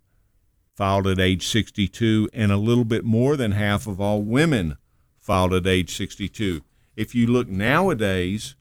filed 0.76 1.08
at 1.08 1.20
age 1.20 1.46
62, 1.48 2.30
and 2.34 2.54
a 2.54 2.58
little 2.58 2.86
bit 2.86 3.04
more 3.04 3.36
than 3.36 3.52
half 3.52 3.86
of 3.86 4.00
all 4.00 4.22
women 4.22 4.78
filed 5.20 5.54
at 5.54 5.68
age 5.68 5.96
62. 5.96 6.62
If 6.96 7.14
you 7.14 7.28
look 7.28 7.50
nowadays, 7.50 8.56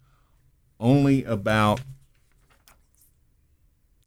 only 0.81 1.22
about 1.24 1.81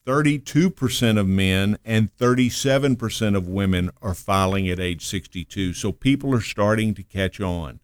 32% 0.05 1.19
of 1.19 1.27
men 1.27 1.77
and 1.85 2.15
37% 2.17 3.35
of 3.35 3.47
women 3.47 3.91
are 4.01 4.13
filing 4.13 4.67
at 4.69 4.79
age 4.79 5.05
62. 5.05 5.73
So 5.73 5.91
people 5.91 6.33
are 6.33 6.41
starting 6.41 6.93
to 6.95 7.03
catch 7.03 7.39
on. 7.39 7.79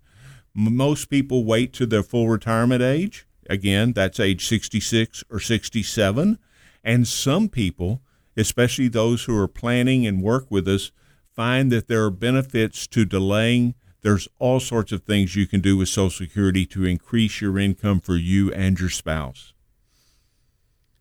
Most 0.53 1.09
people 1.09 1.45
wait 1.45 1.73
to 1.73 1.85
their 1.85 2.03
full 2.03 2.27
retirement 2.27 2.81
age. 2.81 3.27
Again, 3.49 3.93
that's 3.93 4.19
age 4.19 4.47
66 4.47 5.23
or 5.29 5.39
67. 5.39 6.39
And 6.83 7.07
some 7.07 7.49
people 7.49 8.01
especially 8.37 8.87
those 8.87 9.23
who 9.23 9.37
are 9.37 9.47
planning 9.47 10.05
and 10.05 10.21
work 10.21 10.45
with 10.49 10.67
us, 10.67 10.91
find 11.35 11.71
that 11.71 11.87
there 11.87 12.03
are 12.03 12.11
benefits 12.11 12.87
to 12.87 13.03
delaying. 13.03 13.73
There's 14.01 14.27
all 14.39 14.59
sorts 14.59 14.91
of 14.91 15.03
things 15.03 15.35
you 15.35 15.47
can 15.47 15.59
do 15.59 15.75
with 15.75 15.89
Social 15.89 16.25
Security 16.25 16.65
to 16.67 16.85
increase 16.85 17.41
your 17.41 17.57
income 17.57 17.99
for 17.99 18.15
you 18.15 18.53
and 18.53 18.79
your 18.79 18.89
spouse. 18.89 19.53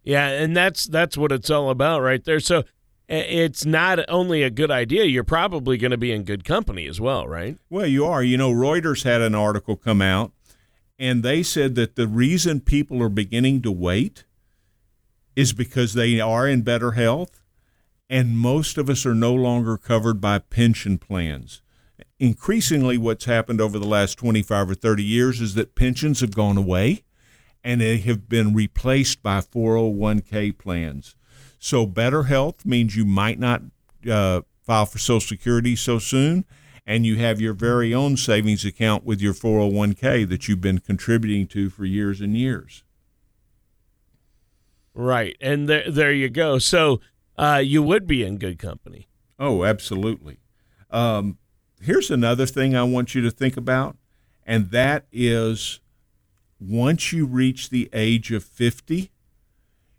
Yeah, 0.06 0.28
and 0.28 0.56
that's 0.56 0.86
that's 0.86 1.18
what 1.18 1.32
it's 1.32 1.50
all 1.50 1.68
about 1.68 2.00
right 2.00 2.24
there. 2.24 2.38
So 2.38 2.62
it's 3.08 3.66
not 3.66 3.98
only 4.08 4.42
a 4.44 4.50
good 4.50 4.70
idea, 4.70 5.04
you're 5.04 5.24
probably 5.24 5.76
going 5.76 5.90
to 5.90 5.96
be 5.96 6.12
in 6.12 6.22
good 6.22 6.44
company 6.44 6.86
as 6.86 7.00
well, 7.00 7.26
right? 7.26 7.58
Well, 7.68 7.86
you 7.86 8.06
are. 8.06 8.22
You 8.22 8.36
know, 8.36 8.52
Reuters 8.52 9.02
had 9.02 9.20
an 9.20 9.34
article 9.34 9.76
come 9.76 10.00
out 10.00 10.32
and 10.98 11.22
they 11.22 11.42
said 11.42 11.74
that 11.74 11.96
the 11.96 12.06
reason 12.06 12.60
people 12.60 13.02
are 13.02 13.08
beginning 13.08 13.62
to 13.62 13.72
wait 13.72 14.24
is 15.34 15.52
because 15.52 15.92
they 15.92 16.20
are 16.20 16.48
in 16.48 16.62
better 16.62 16.92
health, 16.92 17.42
and 18.08 18.38
most 18.38 18.78
of 18.78 18.88
us 18.88 19.04
are 19.04 19.14
no 19.14 19.34
longer 19.34 19.76
covered 19.76 20.20
by 20.20 20.38
pension 20.38 20.96
plans. 20.96 21.60
Increasingly, 22.18 22.96
what's 22.96 23.26
happened 23.26 23.60
over 23.60 23.78
the 23.78 23.86
last 23.86 24.14
25 24.16 24.70
or 24.70 24.74
30 24.74 25.02
years 25.02 25.40
is 25.40 25.54
that 25.54 25.74
pensions 25.74 26.20
have 26.20 26.34
gone 26.34 26.56
away 26.56 27.02
and 27.66 27.80
they 27.80 27.98
have 27.98 28.28
been 28.28 28.54
replaced 28.54 29.24
by 29.24 29.40
401k 29.40 30.56
plans. 30.56 31.16
So, 31.58 31.84
better 31.84 32.22
health 32.22 32.64
means 32.64 32.94
you 32.94 33.04
might 33.04 33.40
not 33.40 33.62
uh, 34.08 34.42
file 34.62 34.86
for 34.86 34.98
Social 34.98 35.18
Security 35.18 35.74
so 35.74 35.98
soon, 35.98 36.44
and 36.86 37.04
you 37.04 37.16
have 37.16 37.40
your 37.40 37.54
very 37.54 37.92
own 37.92 38.16
savings 38.16 38.64
account 38.64 39.02
with 39.02 39.20
your 39.20 39.34
401k 39.34 40.28
that 40.28 40.46
you've 40.46 40.60
been 40.60 40.78
contributing 40.78 41.48
to 41.48 41.68
for 41.68 41.84
years 41.84 42.20
and 42.20 42.36
years. 42.36 42.84
Right, 44.94 45.36
and 45.40 45.68
there 45.68 45.90
there 45.90 46.12
you 46.12 46.28
go. 46.30 46.60
So 46.60 47.00
uh, 47.36 47.60
you 47.64 47.82
would 47.82 48.06
be 48.06 48.22
in 48.22 48.38
good 48.38 48.60
company. 48.60 49.08
Oh, 49.40 49.64
absolutely. 49.64 50.38
Um, 50.88 51.38
here's 51.80 52.12
another 52.12 52.46
thing 52.46 52.76
I 52.76 52.84
want 52.84 53.16
you 53.16 53.22
to 53.22 53.30
think 53.32 53.56
about, 53.56 53.96
and 54.46 54.70
that 54.70 55.06
is 55.10 55.80
once 56.58 57.12
you 57.12 57.26
reach 57.26 57.70
the 57.70 57.88
age 57.92 58.32
of 58.32 58.44
50, 58.44 59.10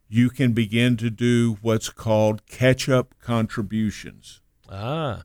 you 0.10 0.30
can 0.30 0.54
begin 0.54 0.98
to 0.98 1.10
do 1.10 1.58
what's 1.62 1.89
called 1.89 2.46
catch 2.46 2.88
up 2.89 3.15
contributions. 3.20 4.41
Ah 4.70 5.24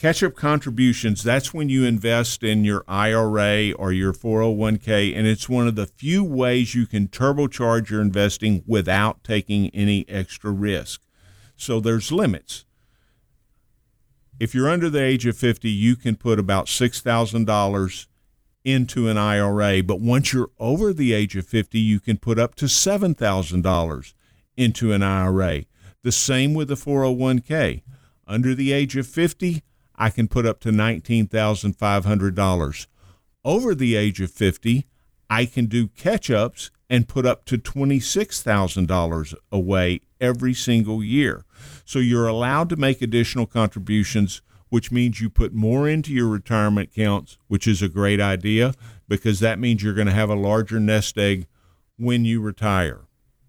catch 0.00 0.22
up 0.22 0.34
contributions, 0.34 1.22
that's 1.22 1.52
when 1.52 1.68
you 1.68 1.84
invest 1.84 2.42
in 2.42 2.64
your 2.64 2.82
IRA 2.88 3.72
or 3.72 3.92
your 3.92 4.14
401k, 4.14 5.14
and 5.14 5.26
it's 5.26 5.46
one 5.46 5.68
of 5.68 5.74
the 5.74 5.86
few 5.86 6.24
ways 6.24 6.74
you 6.74 6.86
can 6.86 7.06
turbocharge 7.06 7.90
your 7.90 8.00
investing 8.00 8.64
without 8.66 9.22
taking 9.22 9.68
any 9.70 10.08
extra 10.08 10.50
risk. 10.50 11.02
So 11.54 11.80
there's 11.80 12.10
limits. 12.10 12.64
If 14.38 14.54
you're 14.54 14.70
under 14.70 14.88
the 14.88 15.02
age 15.02 15.26
of 15.26 15.36
50, 15.36 15.68
you 15.68 15.96
can 15.96 16.16
put 16.16 16.38
about 16.38 16.64
$6,000 16.64 18.06
into 18.64 19.08
an 19.08 19.18
IRA, 19.18 19.82
but 19.82 20.00
once 20.00 20.32
you're 20.32 20.50
over 20.58 20.92
the 20.92 21.12
age 21.12 21.36
of 21.36 21.46
50, 21.46 21.78
you 21.78 22.00
can 22.00 22.18
put 22.18 22.38
up 22.38 22.54
to 22.56 22.66
$7,000 22.66 24.14
into 24.56 24.92
an 24.92 25.02
IRA. 25.02 25.64
The 26.02 26.12
same 26.12 26.54
with 26.54 26.68
the 26.68 26.74
401k. 26.74 27.82
Under 28.26 28.54
the 28.54 28.72
age 28.72 28.96
of 28.96 29.06
50, 29.06 29.62
I 29.96 30.10
can 30.10 30.28
put 30.28 30.44
up 30.46 30.60
to 30.60 30.70
$19,500. 30.70 32.86
Over 33.44 33.74
the 33.74 33.96
age 33.96 34.20
of 34.20 34.30
50, 34.30 34.86
I 35.28 35.46
can 35.46 35.66
do 35.66 35.88
catch 35.88 36.30
ups 36.30 36.70
and 36.88 37.08
put 37.08 37.26
up 37.26 37.44
to 37.46 37.58
$26,000 37.58 39.34
away 39.52 40.00
every 40.20 40.54
single 40.54 41.02
year. 41.02 41.44
So 41.84 41.98
you're 41.98 42.26
allowed 42.26 42.68
to 42.70 42.76
make 42.76 43.00
additional 43.00 43.46
contributions, 43.46 44.42
which 44.70 44.90
means 44.90 45.20
you 45.20 45.28
put 45.28 45.52
more 45.52 45.88
into 45.88 46.12
your 46.12 46.28
retirement 46.28 46.90
accounts, 46.92 47.36
which 47.48 47.66
is 47.66 47.82
a 47.82 47.88
great 47.88 48.20
idea 48.20 48.74
because 49.08 49.40
that 49.40 49.58
means 49.58 49.82
you're 49.82 49.94
going 49.94 50.06
to 50.06 50.12
have 50.12 50.30
a 50.30 50.34
larger 50.34 50.80
nest 50.80 51.18
egg 51.18 51.46
when 51.98 52.24
you 52.24 52.40
retire. 52.40 53.02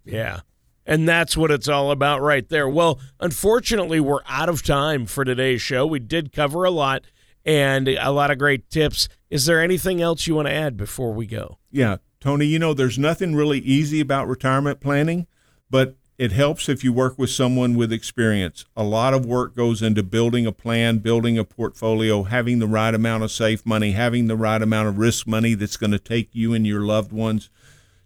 Yeah. 0.03 0.41
And 0.86 1.07
that's 1.07 1.38
what 1.38 1.51
it's 1.51 1.67
all 1.67 1.91
about 1.91 2.21
right 2.21 2.47
there. 2.49 2.67
Well, 2.67 2.99
unfortunately, 3.19 3.99
we're 3.99 4.23
out 4.27 4.49
of 4.49 4.63
time 4.63 5.05
for 5.05 5.23
today's 5.23 5.62
show. 5.62 5.86
We 5.86 5.99
did 5.99 6.34
cover 6.34 6.63
a 6.63 6.71
lot 6.71 7.03
and 7.45 7.88
a 7.88 8.12
lot 8.12 8.31
of 8.31 8.39
great 8.39 8.69
tips. 8.69 9.07
Is 9.29 9.45
there 9.45 9.62
anything 9.62 10.01
else 10.01 10.27
you 10.27 10.36
want 10.36 10.47
to 10.47 10.53
add 10.53 10.75
before 10.75 11.13
we 11.13 11.27
go? 11.27 11.60
Yeah, 11.71 11.97
Tony, 12.19 12.45
you 12.45 12.60
know, 12.60 12.73
there's 12.73 12.99
nothing 12.99 13.36
really 13.36 13.60
easy 13.60 13.99
about 13.99 14.27
retirement 14.27 14.79
planning, 14.79 15.27
but 15.69 15.95
it 16.21 16.31
helps 16.31 16.69
if 16.69 16.84
you 16.84 16.93
work 16.93 17.17
with 17.17 17.31
someone 17.31 17.73
with 17.73 17.91
experience. 17.91 18.63
A 18.77 18.84
lot 18.84 19.15
of 19.15 19.25
work 19.25 19.55
goes 19.55 19.81
into 19.81 20.03
building 20.03 20.45
a 20.45 20.51
plan, 20.51 20.99
building 20.99 21.36
a 21.36 21.43
portfolio, 21.43 22.21
having 22.21 22.60
the 22.60 22.67
right 22.67 22.93
amount 22.93 23.23
of 23.23 23.31
safe 23.31 23.65
money, 23.65 23.93
having 23.93 24.27
the 24.27 24.36
right 24.36 24.62
amount 24.62 24.88
of 24.88 24.99
risk 24.99 25.25
money 25.25 25.55
that's 25.55 25.77
going 25.77 25.89
to 25.89 25.97
take 25.97 26.29
you 26.31 26.53
and 26.53 26.67
your 26.67 26.81
loved 26.81 27.12
ones 27.12 27.49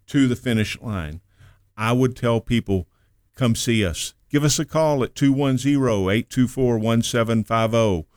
to 0.07 0.29
the 0.29 0.35
finish 0.37 0.79
line. 0.79 1.19
I 1.75 1.91
would 1.91 2.15
tell 2.15 2.39
people, 2.39 2.87
come 3.35 3.53
see 3.53 3.85
us. 3.85 4.13
Give 4.29 4.45
us 4.45 4.59
a 4.59 4.65
call 4.65 5.03
at 5.03 5.13
210 5.13 5.73
824 5.73 6.77
1750. 6.77 8.07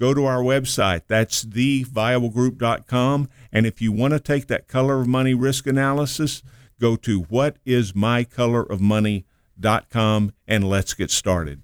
Go 0.00 0.14
to 0.14 0.24
our 0.24 0.42
website. 0.42 1.02
That's 1.06 1.44
theviablegroup.com. 1.44 3.28
And 3.52 3.66
if 3.66 3.80
you 3.80 3.92
want 3.92 4.14
to 4.14 4.18
take 4.18 4.48
that 4.48 4.66
color 4.66 5.00
of 5.00 5.06
money 5.06 5.32
risk 5.32 5.68
analysis, 5.68 6.42
go 6.80 6.96
to 6.96 7.22
whatismycolorofmoney.com 7.22 9.24
and 10.46 10.68
let's 10.68 10.94
get 10.94 11.10
started. 11.10 11.62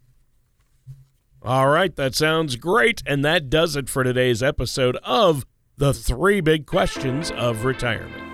All 1.43 1.69
right, 1.69 1.95
that 1.97 2.15
sounds 2.15 2.57
great. 2.57 3.03
And 3.07 3.25
that 3.25 3.49
does 3.49 3.77
it 3.77 3.89
for 3.89 4.05
today's 4.05 4.43
episode 4.43 4.97
of 5.03 5.47
The 5.79 5.95
Three 5.95 6.41
Big 6.41 6.67
Questions 6.67 7.31
of 7.31 7.65
Retirement. 7.65 8.31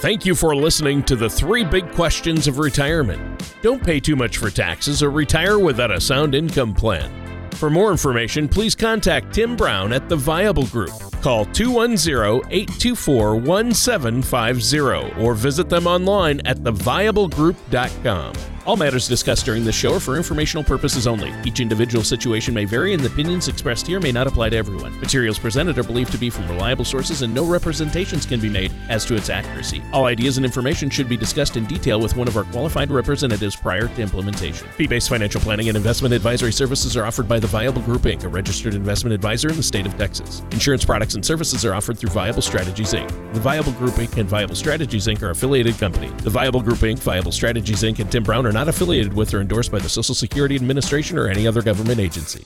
Thank 0.00 0.24
you 0.24 0.36
for 0.36 0.54
listening 0.54 1.02
to 1.04 1.16
the 1.16 1.28
three 1.28 1.64
big 1.64 1.90
questions 1.90 2.46
of 2.46 2.58
retirement. 2.58 3.52
Don't 3.62 3.82
pay 3.82 3.98
too 3.98 4.14
much 4.14 4.36
for 4.36 4.48
taxes 4.48 5.02
or 5.02 5.10
retire 5.10 5.58
without 5.58 5.90
a 5.90 6.00
sound 6.00 6.36
income 6.36 6.72
plan. 6.72 7.50
For 7.54 7.68
more 7.68 7.90
information, 7.90 8.46
please 8.46 8.76
contact 8.76 9.34
Tim 9.34 9.56
Brown 9.56 9.92
at 9.92 10.08
the 10.08 10.14
Viable 10.14 10.66
Group. 10.66 11.07
Call 11.22 11.44
210 11.46 12.50
824 12.50 13.36
1750 13.36 15.22
or 15.22 15.34
visit 15.34 15.68
them 15.68 15.86
online 15.86 16.40
at 16.44 16.58
theviablegroup.com. 16.58 18.57
All 18.68 18.76
matters 18.76 19.08
discussed 19.08 19.46
during 19.46 19.64
this 19.64 19.74
show 19.74 19.94
are 19.94 20.00
for 20.00 20.14
informational 20.14 20.62
purposes 20.62 21.06
only. 21.06 21.32
Each 21.42 21.58
individual 21.58 22.04
situation 22.04 22.52
may 22.52 22.66
vary, 22.66 22.92
and 22.92 23.02
the 23.02 23.06
opinions 23.06 23.48
expressed 23.48 23.86
here 23.86 23.98
may 23.98 24.12
not 24.12 24.26
apply 24.26 24.50
to 24.50 24.58
everyone. 24.58 25.00
Materials 25.00 25.38
presented 25.38 25.78
are 25.78 25.82
believed 25.82 26.12
to 26.12 26.18
be 26.18 26.28
from 26.28 26.46
reliable 26.48 26.84
sources, 26.84 27.22
and 27.22 27.32
no 27.32 27.46
representations 27.46 28.26
can 28.26 28.40
be 28.40 28.50
made 28.50 28.70
as 28.90 29.06
to 29.06 29.14
its 29.14 29.30
accuracy. 29.30 29.82
All 29.90 30.04
ideas 30.04 30.36
and 30.36 30.44
information 30.44 30.90
should 30.90 31.08
be 31.08 31.16
discussed 31.16 31.56
in 31.56 31.64
detail 31.64 31.98
with 31.98 32.14
one 32.14 32.28
of 32.28 32.36
our 32.36 32.44
qualified 32.44 32.90
representatives 32.90 33.56
prior 33.56 33.88
to 33.88 34.02
implementation. 34.02 34.68
Fee 34.76 34.86
based 34.86 35.08
financial 35.08 35.40
planning 35.40 35.68
and 35.68 35.76
investment 35.78 36.12
advisory 36.12 36.52
services 36.52 36.94
are 36.94 37.06
offered 37.06 37.26
by 37.26 37.40
the 37.40 37.46
Viable 37.46 37.80
Group 37.80 38.02
Inc., 38.02 38.24
a 38.24 38.28
registered 38.28 38.74
investment 38.74 39.14
advisor 39.14 39.48
in 39.48 39.56
the 39.56 39.62
state 39.62 39.86
of 39.86 39.96
Texas. 39.96 40.42
Insurance 40.50 40.84
products 40.84 41.14
and 41.14 41.24
services 41.24 41.64
are 41.64 41.72
offered 41.72 41.98
through 41.98 42.10
Viable 42.10 42.42
Strategies 42.42 42.92
Inc. 42.92 43.08
The 43.32 43.40
Viable 43.40 43.72
Group 43.72 43.94
Inc. 43.94 44.18
and 44.18 44.28
Viable 44.28 44.56
Strategies 44.56 45.06
Inc. 45.06 45.22
are 45.22 45.30
affiliated 45.30 45.78
company. 45.78 46.08
The 46.18 46.28
Viable 46.28 46.60
Group 46.60 46.80
Inc., 46.80 46.98
Viable 46.98 47.32
Strategies 47.32 47.82
Inc., 47.82 47.98
and 47.98 48.12
Tim 48.12 48.22
Brown 48.22 48.46
are 48.46 48.57
not 48.58 48.66
affiliated 48.66 49.14
with 49.14 49.32
or 49.32 49.40
endorsed 49.40 49.70
by 49.70 49.78
the 49.78 49.88
Social 49.88 50.16
Security 50.16 50.56
Administration 50.56 51.16
or 51.16 51.28
any 51.28 51.46
other 51.46 51.62
government 51.62 52.00
agency. 52.00 52.44